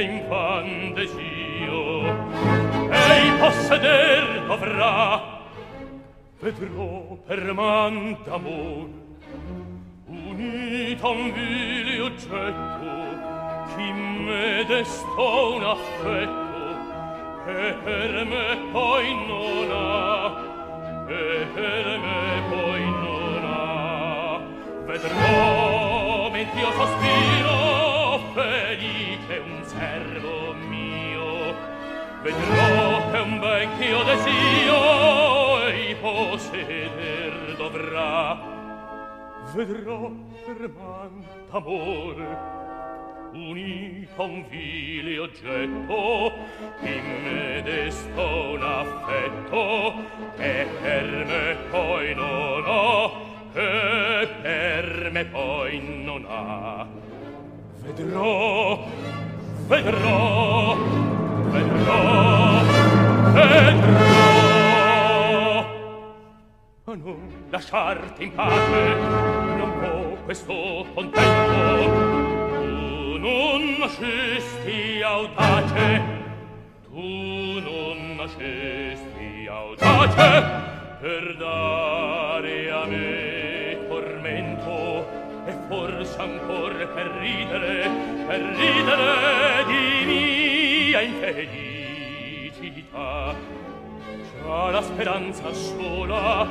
che 0.00 0.06
invan 0.06 0.94
desio 0.94 1.80
ei 2.90 3.30
posseder 3.38 4.46
dovrà 4.46 5.20
vedrò 6.40 7.18
per 7.26 7.52
man 7.52 8.16
d'amor 8.24 8.88
unita 10.06 11.06
un 11.08 11.32
vile 11.32 12.00
oggetto 12.00 12.92
chi 13.74 13.92
me 13.92 14.64
destò 14.66 15.56
un 15.56 15.64
affetto 15.74 16.62
e 17.46 17.76
per 17.84 18.24
me 18.32 18.46
poi 18.72 19.06
non 19.28 19.68
ha 19.70 20.18
e 21.08 21.46
per 21.54 21.86
me 22.04 22.42
poi 22.48 22.84
non 23.04 23.44
ha. 23.44 24.40
Vedrò 24.86 26.30
mentre 26.30 26.60
io 26.60 26.72
sospiro 26.72 27.59
felice 28.40 29.38
un 29.38 29.64
servo 29.64 30.54
mio 30.54 31.54
vedrò 32.22 33.10
che 33.10 33.18
un 33.18 33.38
vecchio 33.38 34.02
desio 34.04 35.66
ei 35.66 35.94
posseder 35.96 37.54
dovrà. 37.56 38.38
Vedrò 39.54 40.10
per 40.46 40.70
man 40.78 41.24
d'amore 41.50 42.58
unito 43.32 44.22
un 44.22 44.44
vile 44.48 45.18
oggetto 45.18 46.32
in 46.80 47.04
me 47.24 47.62
desto 47.62 48.52
un 48.54 48.62
affetto 48.62 49.94
che 50.36 50.66
per 50.80 51.24
me 51.26 51.56
poi 51.70 52.14
non 52.14 52.62
ho 52.66 53.28
che 53.52 54.28
per 54.42 55.10
me 55.12 55.24
poi 55.24 56.02
non 56.04 56.24
ha 56.28 56.89
vedrò 57.92 58.86
vedrò 59.66 60.76
vedrò 61.50 62.62
vedrò. 63.32 64.38
A 66.84 66.94
non 66.94 67.46
lasciarti 67.50 68.24
in 68.24 68.34
pace 68.34 68.94
non 69.56 69.72
può 69.78 70.16
questo 70.24 70.86
contento. 70.94 72.28
Tu 72.58 73.18
non 73.18 73.76
nascesti 73.78 75.02
audace 75.02 76.18
tu 76.90 77.60
non 77.60 78.16
nascesti 78.16 79.46
audace 79.48 80.68
per 81.00 81.36
dare 81.38 82.70
a 82.72 82.84
me 82.86 83.09
lascia 86.10 86.22
ancor 86.22 86.74
per 86.94 87.06
ridere 87.20 87.88
per 88.26 88.40
ridere 88.40 89.64
di 89.66 90.04
mia 90.06 91.00
infelicità. 91.02 91.68
C'ha 94.42 94.70
la 94.70 94.82
speranza 94.82 95.52
sola 95.52 96.48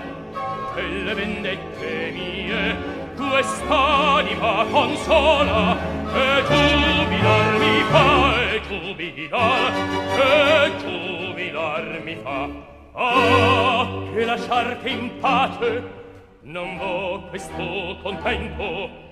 delle 0.76 1.14
vendette 1.14 2.12
mie 2.14 2.76
quest'anima 3.16 4.66
consola 4.72 5.78
e 6.14 6.44
giubilar 6.48 7.58
mi 7.60 7.84
fa 7.90 8.52
e 8.52 8.62
giubilar 8.68 9.74
e 10.20 10.72
giubilar 10.80 12.02
mi 12.04 12.18
fa. 12.24 12.48
Ah 12.94 13.88
che 14.14 14.26
lasciarti 14.26 14.92
in 14.92 15.20
pace 15.20 15.98
non 16.42 16.78
vo 16.78 17.22
questo 17.30 17.98
contento 18.02 19.08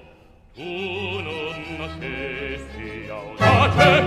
unum 0.59 1.77
nascesti 1.77 3.07
audace 3.11 4.03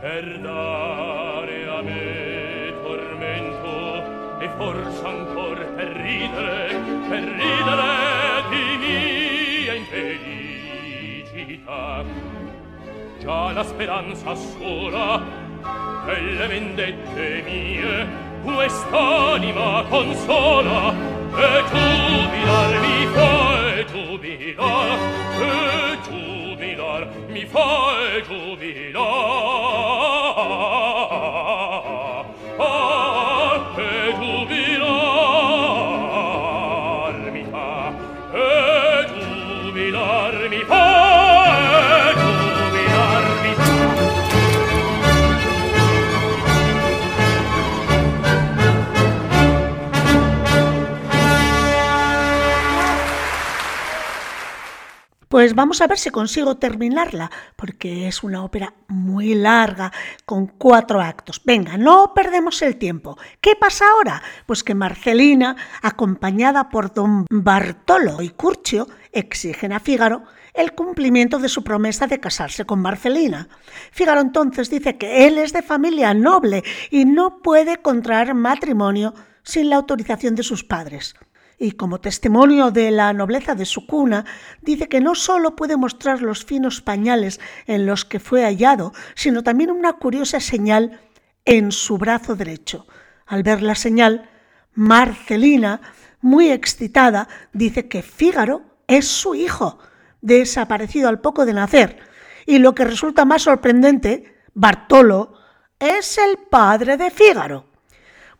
per 0.00 0.38
dare 0.40 1.68
a 1.68 1.82
me 1.82 2.72
tormento 2.82 4.38
e 4.38 4.48
forse 4.56 5.04
ancor 5.04 5.58
per 5.74 5.88
ridere 5.88 6.80
per 7.08 7.22
ridere 7.22 8.44
di 8.48 8.76
mia 8.78 9.74
infelicità. 9.74 10.76
Già 13.18 13.50
la 13.50 13.64
speranza 13.64 14.36
sola 14.36 15.20
delle 16.06 16.46
vendette 16.46 17.42
mie 17.44 18.06
quest'anima 18.44 19.84
consola 19.88 20.94
e 21.34 21.64
giubilarmi 21.68 23.06
fuori 23.12 23.57
fai 23.78 23.84
giubilar, 23.84 24.98
e 25.40 25.98
giubilar, 26.02 27.08
mi 27.28 27.44
fai 27.46 28.22
giubilar. 28.22 28.98
Vamos 55.68 55.82
a 55.82 55.86
ver 55.86 55.98
si 55.98 56.08
consigo 56.08 56.56
terminarla, 56.56 57.30
porque 57.54 58.08
es 58.08 58.22
una 58.22 58.42
ópera 58.42 58.72
muy 58.88 59.34
larga, 59.34 59.92
con 60.24 60.46
cuatro 60.46 61.02
actos. 61.02 61.42
Venga, 61.44 61.76
no 61.76 62.14
perdemos 62.14 62.62
el 62.62 62.76
tiempo. 62.76 63.18
¿Qué 63.42 63.54
pasa 63.54 63.84
ahora? 63.90 64.22
Pues 64.46 64.64
que 64.64 64.74
Marcelina, 64.74 65.56
acompañada 65.82 66.70
por 66.70 66.94
don 66.94 67.26
Bartolo 67.28 68.22
y 68.22 68.30
Curcio, 68.30 68.88
exigen 69.12 69.74
a 69.74 69.80
Fígaro 69.80 70.22
el 70.54 70.72
cumplimiento 70.72 71.38
de 71.38 71.50
su 71.50 71.62
promesa 71.62 72.06
de 72.06 72.18
casarse 72.18 72.64
con 72.64 72.80
Marcelina. 72.80 73.50
Fígaro 73.92 74.22
entonces 74.22 74.70
dice 74.70 74.96
que 74.96 75.26
él 75.26 75.36
es 75.36 75.52
de 75.52 75.60
familia 75.60 76.14
noble 76.14 76.64
y 76.90 77.04
no 77.04 77.42
puede 77.42 77.82
contraer 77.82 78.32
matrimonio 78.32 79.12
sin 79.42 79.68
la 79.68 79.76
autorización 79.76 80.34
de 80.34 80.44
sus 80.44 80.64
padres 80.64 81.14
y 81.58 81.72
como 81.72 82.00
testimonio 82.00 82.70
de 82.70 82.90
la 82.90 83.12
nobleza 83.12 83.54
de 83.54 83.64
su 83.64 83.86
cuna, 83.86 84.24
dice 84.62 84.88
que 84.88 85.00
no 85.00 85.14
sólo 85.14 85.56
puede 85.56 85.76
mostrar 85.76 86.22
los 86.22 86.44
finos 86.44 86.80
pañales 86.80 87.40
en 87.66 87.84
los 87.84 88.04
que 88.04 88.20
fue 88.20 88.44
hallado, 88.44 88.92
sino 89.14 89.42
también 89.42 89.70
una 89.70 89.94
curiosa 89.94 90.40
señal 90.40 91.00
en 91.44 91.72
su 91.72 91.98
brazo 91.98 92.36
derecho. 92.36 92.86
Al 93.26 93.42
ver 93.42 93.62
la 93.62 93.74
señal, 93.74 94.30
Marcelina, 94.74 95.80
muy 96.20 96.50
excitada, 96.50 97.28
dice 97.52 97.88
que 97.88 98.02
Fígaro 98.02 98.62
es 98.86 99.08
su 99.08 99.34
hijo, 99.34 99.78
desaparecido 100.20 101.08
al 101.08 101.20
poco 101.20 101.44
de 101.44 101.54
nacer, 101.54 101.98
y 102.46 102.58
lo 102.58 102.74
que 102.74 102.84
resulta 102.84 103.24
más 103.24 103.42
sorprendente, 103.42 104.38
Bartolo 104.54 105.34
es 105.78 106.18
el 106.18 106.38
padre 106.48 106.96
de 106.96 107.10
Fígaro. 107.10 107.67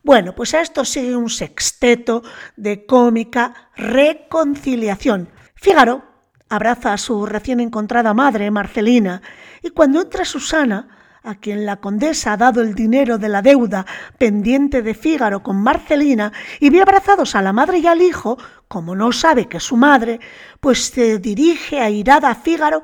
Bueno, 0.03 0.35
pues 0.35 0.55
a 0.55 0.61
esto 0.61 0.85
sigue 0.85 1.17
un 1.17 1.29
sexteto 1.29 2.23
de 2.57 2.87
cómica 2.87 3.71
reconciliación. 3.77 5.29
Fígaro 5.55 6.05
abraza 6.49 6.93
a 6.93 6.99
su 6.99 7.27
recién 7.27 7.61
encontrada 7.61 8.15
madre, 8.15 8.51
Marcelina, 8.51 9.23
y 9.63 9.71
cuando 9.71 10.01
entra 10.01 10.25
Susana, 10.25 10.89
a 11.23 11.35
quien 11.35 11.67
la 11.67 11.77
condesa 11.77 12.33
ha 12.33 12.37
dado 12.37 12.63
el 12.63 12.75
dinero 12.75 13.19
de 13.19 13.29
la 13.29 13.43
deuda 13.43 13.85
pendiente 14.17 14.83
de 14.83 14.95
Fígaro 14.95 15.43
con 15.43 15.57
Marcelina, 15.57 16.33
y 16.61 16.71
ve 16.71 16.81
abrazados 16.81 17.35
a 17.35 17.43
la 17.43 17.53
madre 17.53 17.79
y 17.79 17.87
al 17.87 18.01
hijo, 18.01 18.39
como 18.69 18.95
no 18.95 19.13
sabe 19.13 19.47
que 19.47 19.59
es 19.59 19.65
su 19.65 19.77
madre, 19.77 20.21
pues 20.61 20.87
se 20.87 21.19
dirige 21.19 21.81
airada 21.81 22.31
a 22.31 22.35
Fígaro, 22.35 22.83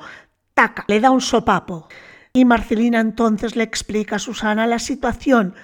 taca, 0.52 0.84
le 0.88 1.00
da 1.00 1.10
un 1.10 1.20
sopapo. 1.20 1.88
Y 2.32 2.44
Marcelina 2.44 3.00
entonces 3.00 3.54
le 3.56 3.62
explica 3.62 4.16
a 4.16 4.18
Susana 4.18 4.66
la 4.66 4.80
situación, 4.80 5.54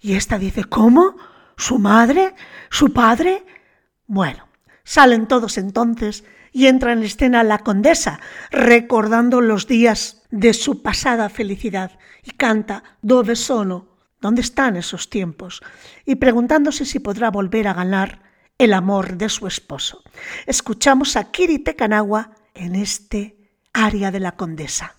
y 0.00 0.14
ésta 0.14 0.38
dice, 0.38 0.64
¿cómo? 0.64 1.16
¿Su 1.56 1.78
madre? 1.78 2.34
¿Su 2.70 2.92
padre? 2.92 3.44
Bueno, 4.06 4.48
salen 4.82 5.28
todos 5.28 5.58
entonces 5.58 6.24
y 6.52 6.66
entra 6.66 6.92
en 6.92 7.02
escena 7.02 7.44
la 7.44 7.58
condesa, 7.58 8.20
recordando 8.50 9.40
los 9.40 9.66
días 9.66 10.22
de 10.30 10.52
su 10.52 10.82
pasada 10.82 11.28
felicidad, 11.28 11.98
y 12.22 12.32
canta 12.32 12.82
Dove 13.02 13.36
sono? 13.36 13.88
¿Dónde 14.20 14.42
están 14.42 14.76
esos 14.76 15.08
tiempos? 15.08 15.62
Y 16.04 16.16
preguntándose 16.16 16.84
si 16.84 16.98
podrá 16.98 17.30
volver 17.30 17.68
a 17.68 17.74
ganar 17.74 18.22
el 18.58 18.74
amor 18.74 19.16
de 19.16 19.30
su 19.30 19.46
esposo. 19.46 20.02
Escuchamos 20.46 21.16
a 21.16 21.30
Kiri 21.30 21.60
Tekanagua 21.60 22.32
en 22.54 22.74
este 22.74 23.38
aria 23.72 24.10
de 24.10 24.20
la 24.20 24.32
condesa. 24.32 24.96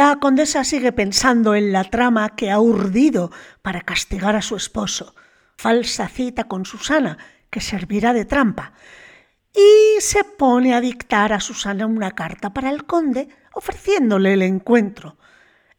La 0.00 0.16
condesa 0.16 0.64
sigue 0.64 0.92
pensando 0.92 1.54
en 1.54 1.72
la 1.72 1.84
trama 1.84 2.34
que 2.34 2.50
ha 2.50 2.58
urdido 2.58 3.30
para 3.60 3.82
castigar 3.82 4.34
a 4.34 4.40
su 4.40 4.56
esposo, 4.56 5.14
falsa 5.58 6.08
cita 6.08 6.44
con 6.44 6.64
Susana, 6.64 7.18
que 7.50 7.60
servirá 7.60 8.14
de 8.14 8.24
trampa, 8.24 8.72
y 9.54 10.00
se 10.00 10.24
pone 10.24 10.72
a 10.72 10.80
dictar 10.80 11.34
a 11.34 11.40
Susana 11.40 11.84
una 11.84 12.12
carta 12.12 12.54
para 12.54 12.70
el 12.70 12.86
conde 12.86 13.28
ofreciéndole 13.52 14.32
el 14.32 14.40
encuentro. 14.40 15.18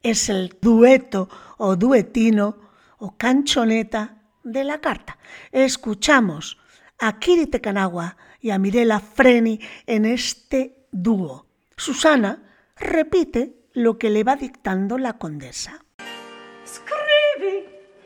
Es 0.04 0.30
el 0.30 0.56
dueto 0.62 1.28
o 1.58 1.76
duetino 1.76 2.58
o 3.00 3.18
canchoneta 3.18 4.22
de 4.44 4.64
la 4.64 4.82
carta. 4.82 5.18
Escuchamos 5.52 6.60
a 7.00 7.18
Kiri 7.18 7.48
Tecanagua 7.48 8.18
y 8.40 8.52
a 8.52 8.60
Mirela 8.60 9.00
Freni 9.00 9.60
en 9.88 10.06
este 10.06 10.86
dúo. 10.92 11.48
Susana 11.76 12.44
repite 12.76 13.61
lo 13.74 13.98
que 13.98 14.10
le 14.10 14.24
va 14.24 14.36
dictando 14.36 14.98
la 14.98 15.18
condesa. 15.18 15.80
Scrivi, 16.64 17.64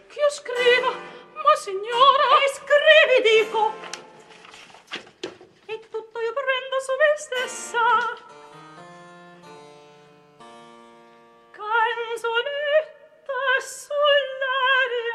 che 0.08 0.20
io 0.20 0.30
scriva, 0.30 0.90
ma 0.90 1.56
signora, 1.56 2.24
scrivi 2.54 3.22
dico. 3.44 3.74
E 5.66 5.80
tutto 5.90 6.20
io 6.20 6.34
prendo 6.34 6.80
su 6.86 6.92
me 7.00 7.16
stessa. 7.18 7.84
Canzonetta 11.52 13.44
sull'aria. 13.60 15.15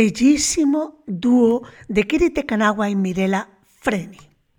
Bellísimo 0.00 1.02
dúo 1.06 1.60
de 1.88 2.06
Kirite 2.06 2.46
Kanawa 2.46 2.88
y 2.88 2.96
Mirela 2.96 3.50
Freni. 3.82 4.16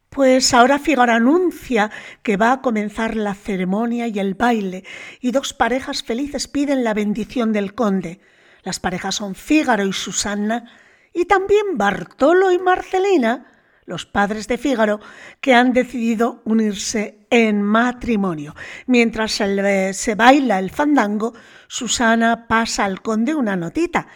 Pues 0.08 0.54
ahora 0.54 0.78
Figaro 0.78 1.14
anuncia 1.14 1.90
que 2.22 2.38
va 2.38 2.52
a 2.52 2.62
comenzar 2.62 3.16
la 3.16 3.34
ceremonia 3.34 4.08
y 4.08 4.20
el 4.20 4.36
baile 4.36 4.84
y 5.20 5.32
dos 5.32 5.56
parejas 5.56 6.04
felices 6.04 6.48
piden 6.48 6.84
la 6.84 6.94
bendición 6.94 7.54
del 7.54 7.74
conde. 7.74 8.20
Las 8.62 8.80
parejas 8.80 9.16
son 9.16 9.34
Fígaro 9.34 9.84
y 9.84 9.94
Susanna 9.94 10.70
y 11.12 11.26
también 11.26 11.76
Bartolo 11.76 12.52
y 12.52 12.60
Marcelina, 12.60 13.48
los 13.86 14.06
padres 14.06 14.48
de 14.48 14.60
Fígaro, 14.60 15.00
que 15.40 15.56
han 15.56 15.74
decidido 15.74 16.44
unirse 16.46 17.26
en 17.32 17.64
matrimonio. 17.64 18.54
Mientras 18.86 19.32
se 19.32 20.16
baila 20.16 20.60
el 20.60 20.70
fandango, 20.70 21.34
Susana 21.68 22.48
pasa 22.48 22.86
al 22.86 23.02
conde 23.02 23.34
una 23.34 23.56
notita, 23.56 24.08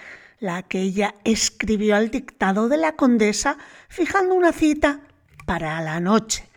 la 0.46 0.64
que 0.64 0.82
ella 0.82 1.16
escribió 1.24 1.96
al 1.96 2.12
dictado 2.12 2.70
de 2.70 2.78
la 2.78 2.96
condesa, 2.96 3.58
fijando 3.90 4.36
una 4.36 4.54
cita 4.54 5.02
para 5.46 5.82
la 5.82 6.00
noche. 6.00 6.48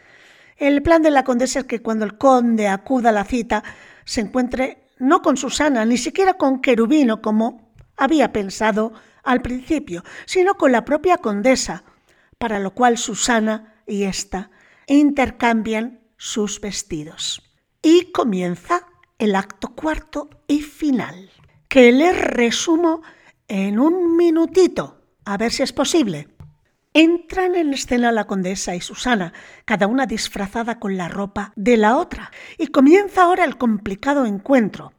El 0.57 0.83
plan 0.83 1.03
de 1.03 1.11
la 1.11 1.25
condesa 1.25 1.61
es 1.61 1.65
que 1.65 1.81
cuando 1.81 2.05
el 2.05 2.19
conde 2.19 2.69
acuda 2.69 3.09
a 3.09 3.13
la 3.13 3.25
cita, 3.25 3.65
se 4.05 4.21
encuentre 4.21 4.85
no 4.99 5.23
con 5.23 5.37
Susana, 5.37 5.85
ni 5.85 5.97
siquiera 5.97 6.35
con 6.35 6.61
Querubino, 6.61 7.23
como 7.23 7.73
había 7.97 8.33
pensado 8.33 8.93
al 9.25 9.41
principio, 9.41 10.05
sino 10.27 10.55
con 10.55 10.71
la 10.71 10.85
propia 10.85 11.17
condesa, 11.17 11.85
para 12.37 12.59
lo 12.59 12.75
cual 12.75 12.99
Susana 12.99 13.75
y 13.87 14.05
ésta 14.05 14.51
intercambian 14.87 16.01
sus 16.17 16.61
vestidos. 16.61 17.43
Y 17.83 18.13
comienza 18.13 18.87
el 19.19 19.35
acto 19.35 19.69
cuarto 19.69 20.29
y 20.47 20.61
final, 20.61 21.31
que 21.69 21.93
les 21.93 22.19
resumo 22.21 23.03
en 23.49 23.81
un 23.81 24.17
minutito, 24.17 25.01
a 25.25 25.37
ver 25.37 25.51
si 25.51 25.63
es 25.63 25.73
posible. 25.73 26.29
Entran 26.93 27.55
en 27.55 27.73
escena 27.73 28.13
la 28.13 28.27
condesa 28.27 28.75
y 28.75 28.81
Susana, 28.81 29.33
cada 29.65 29.87
una 29.87 30.07
disfrazada 30.07 30.79
con 30.79 30.97
la 30.97 31.09
ropa 31.09 31.53
de 31.57 31.77
la 31.77 31.97
otra, 31.97 32.31
y 32.59 32.69
comienza 32.69 33.23
ahora 33.23 33.45
el 33.45 33.57
complicado 33.57 34.27
encuentro. 34.27 34.93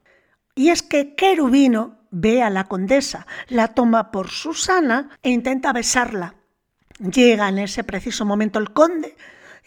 Y 0.55 0.69
es 0.69 0.81
que 0.81 1.15
Querubino 1.15 1.99
ve 2.11 2.41
a 2.41 2.49
la 2.49 2.65
condesa, 2.65 3.27
la 3.47 3.69
toma 3.69 4.11
por 4.11 4.29
Susana 4.29 5.09
e 5.21 5.29
intenta 5.29 5.73
besarla. 5.73 6.35
Llega 6.99 7.47
en 7.49 7.59
ese 7.59 7.83
preciso 7.83 8.25
momento 8.25 8.59
el 8.59 8.73
conde 8.73 9.15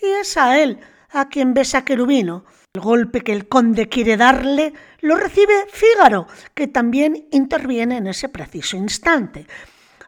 y 0.02 0.06
es 0.06 0.36
a 0.36 0.60
él 0.60 0.80
a 1.10 1.28
quien 1.28 1.54
besa 1.54 1.84
Querubino. 1.84 2.44
El 2.74 2.80
golpe 2.80 3.20
que 3.20 3.34
el 3.34 3.48
conde 3.48 3.90
quiere 3.90 4.16
darle 4.16 4.72
lo 5.02 5.16
recibe 5.16 5.66
Fígaro, 5.70 6.26
que 6.54 6.68
también 6.68 7.28
interviene 7.30 7.98
en 7.98 8.06
ese 8.06 8.30
preciso 8.30 8.78
instante. 8.78 9.46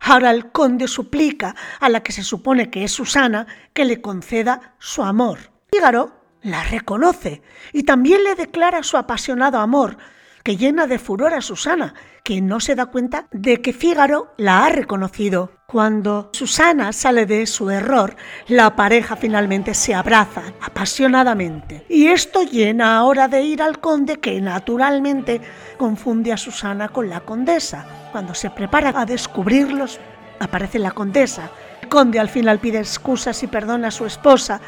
Ahora 0.01 0.31
el 0.31 0.51
conde 0.51 0.89
suplica 0.89 1.55
a 1.79 1.91
la 1.91 2.03
que 2.03 2.13
se 2.13 2.23
supone 2.23 2.71
que 2.71 2.85
es 2.85 2.91
Susana 2.91 3.47
que 3.75 3.85
le 3.85 4.01
conceda 4.01 4.77
su 4.79 5.03
amor. 5.03 5.41
Fígaro 5.71 6.23
la 6.41 6.65
reconoce 6.65 7.43
y 7.75 7.83
también 7.83 8.25
le 8.25 8.35
declara 8.35 8.83
su 8.83 8.97
apasionado 8.97 9.59
amor, 9.59 9.99
que 10.43 10.57
llena 10.57 10.87
de 10.87 10.99
furor 10.99 11.35
a 11.35 11.43
Susana, 11.43 11.93
que 12.25 12.41
no 12.41 12.59
se 12.59 12.75
da 12.75 12.87
cuenta 12.87 13.27
de 13.33 13.61
que 13.61 13.75
Fígaro 13.75 14.33
la 14.39 14.65
ha 14.65 14.71
reconocido. 14.71 15.53
Cuando 15.67 16.31
Susana 16.33 16.93
sale 16.95 17.27
de 17.27 17.47
su 17.47 17.69
error, 17.69 18.17
la 18.49 18.75
pareja 18.77 19.15
finalmente 19.15 19.75
se 19.75 19.95
abraza 19.95 20.43
apasionadamente. 20.63 21.85
Y 21.91 22.07
esto 22.07 22.43
llena 22.43 22.97
ahora 22.97 23.29
de 23.29 23.43
ir 23.43 23.61
al 23.61 23.79
conde 23.79 24.21
que 24.21 24.41
naturalmente 24.41 25.43
confunde 25.77 26.33
a 26.33 26.39
Susana 26.39 26.89
con 26.89 27.11
la 27.11 27.21
condesa. 27.21 27.85
Cuando 28.11 28.33
se 28.33 28.49
prepara 28.49 28.99
a 28.99 29.05
descubrirlos, 29.05 30.01
aparece 30.41 30.79
la 30.79 30.93
condesa. 30.93 31.51
El 31.83 31.91
conde 31.91 32.21
al 32.21 32.31
final 32.31 32.59
pide 32.59 32.79
excusas 32.79 33.43
y 33.43 33.49
perdona 33.49 33.89
a 33.89 33.91
su 33.91 34.07
esposa, 34.07 34.63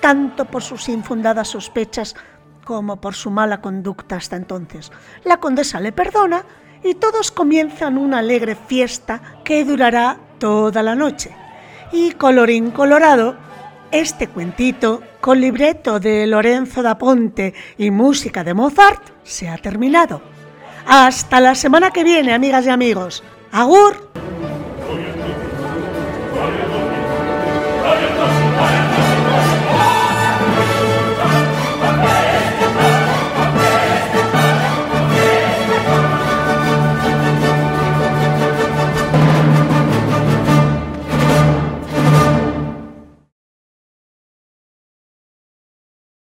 tanto 0.00 0.44
por 0.44 0.62
sus 0.62 0.88
infundadas 0.88 1.48
sospechas 1.48 2.14
como 2.64 3.00
por 3.00 3.14
su 3.14 3.32
mala 3.32 3.60
conducta 3.60 4.14
hasta 4.14 4.36
entonces. 4.36 4.92
La 5.24 5.38
condesa 5.38 5.80
le 5.80 5.90
perdona 5.90 6.44
y 6.82 6.94
todos 6.94 7.30
comienzan 7.30 7.98
una 7.98 8.18
alegre 8.18 8.54
fiesta 8.54 9.20
que 9.44 9.64
durará 9.64 10.18
toda 10.38 10.82
la 10.82 10.94
noche. 10.94 11.30
Y 11.92 12.12
colorín 12.12 12.70
colorado, 12.70 13.36
este 13.90 14.28
cuentito, 14.28 15.02
con 15.20 15.40
libreto 15.40 16.00
de 16.00 16.26
Lorenzo 16.26 16.82
da 16.82 16.96
Ponte 16.96 17.54
y 17.76 17.90
música 17.90 18.44
de 18.44 18.54
Mozart, 18.54 19.02
se 19.22 19.48
ha 19.48 19.58
terminado. 19.58 20.22
Hasta 20.86 21.40
la 21.40 21.54
semana 21.54 21.90
que 21.90 22.04
viene, 22.04 22.32
amigas 22.32 22.66
y 22.66 22.70
amigos. 22.70 23.22
¡Agur! 23.52 24.10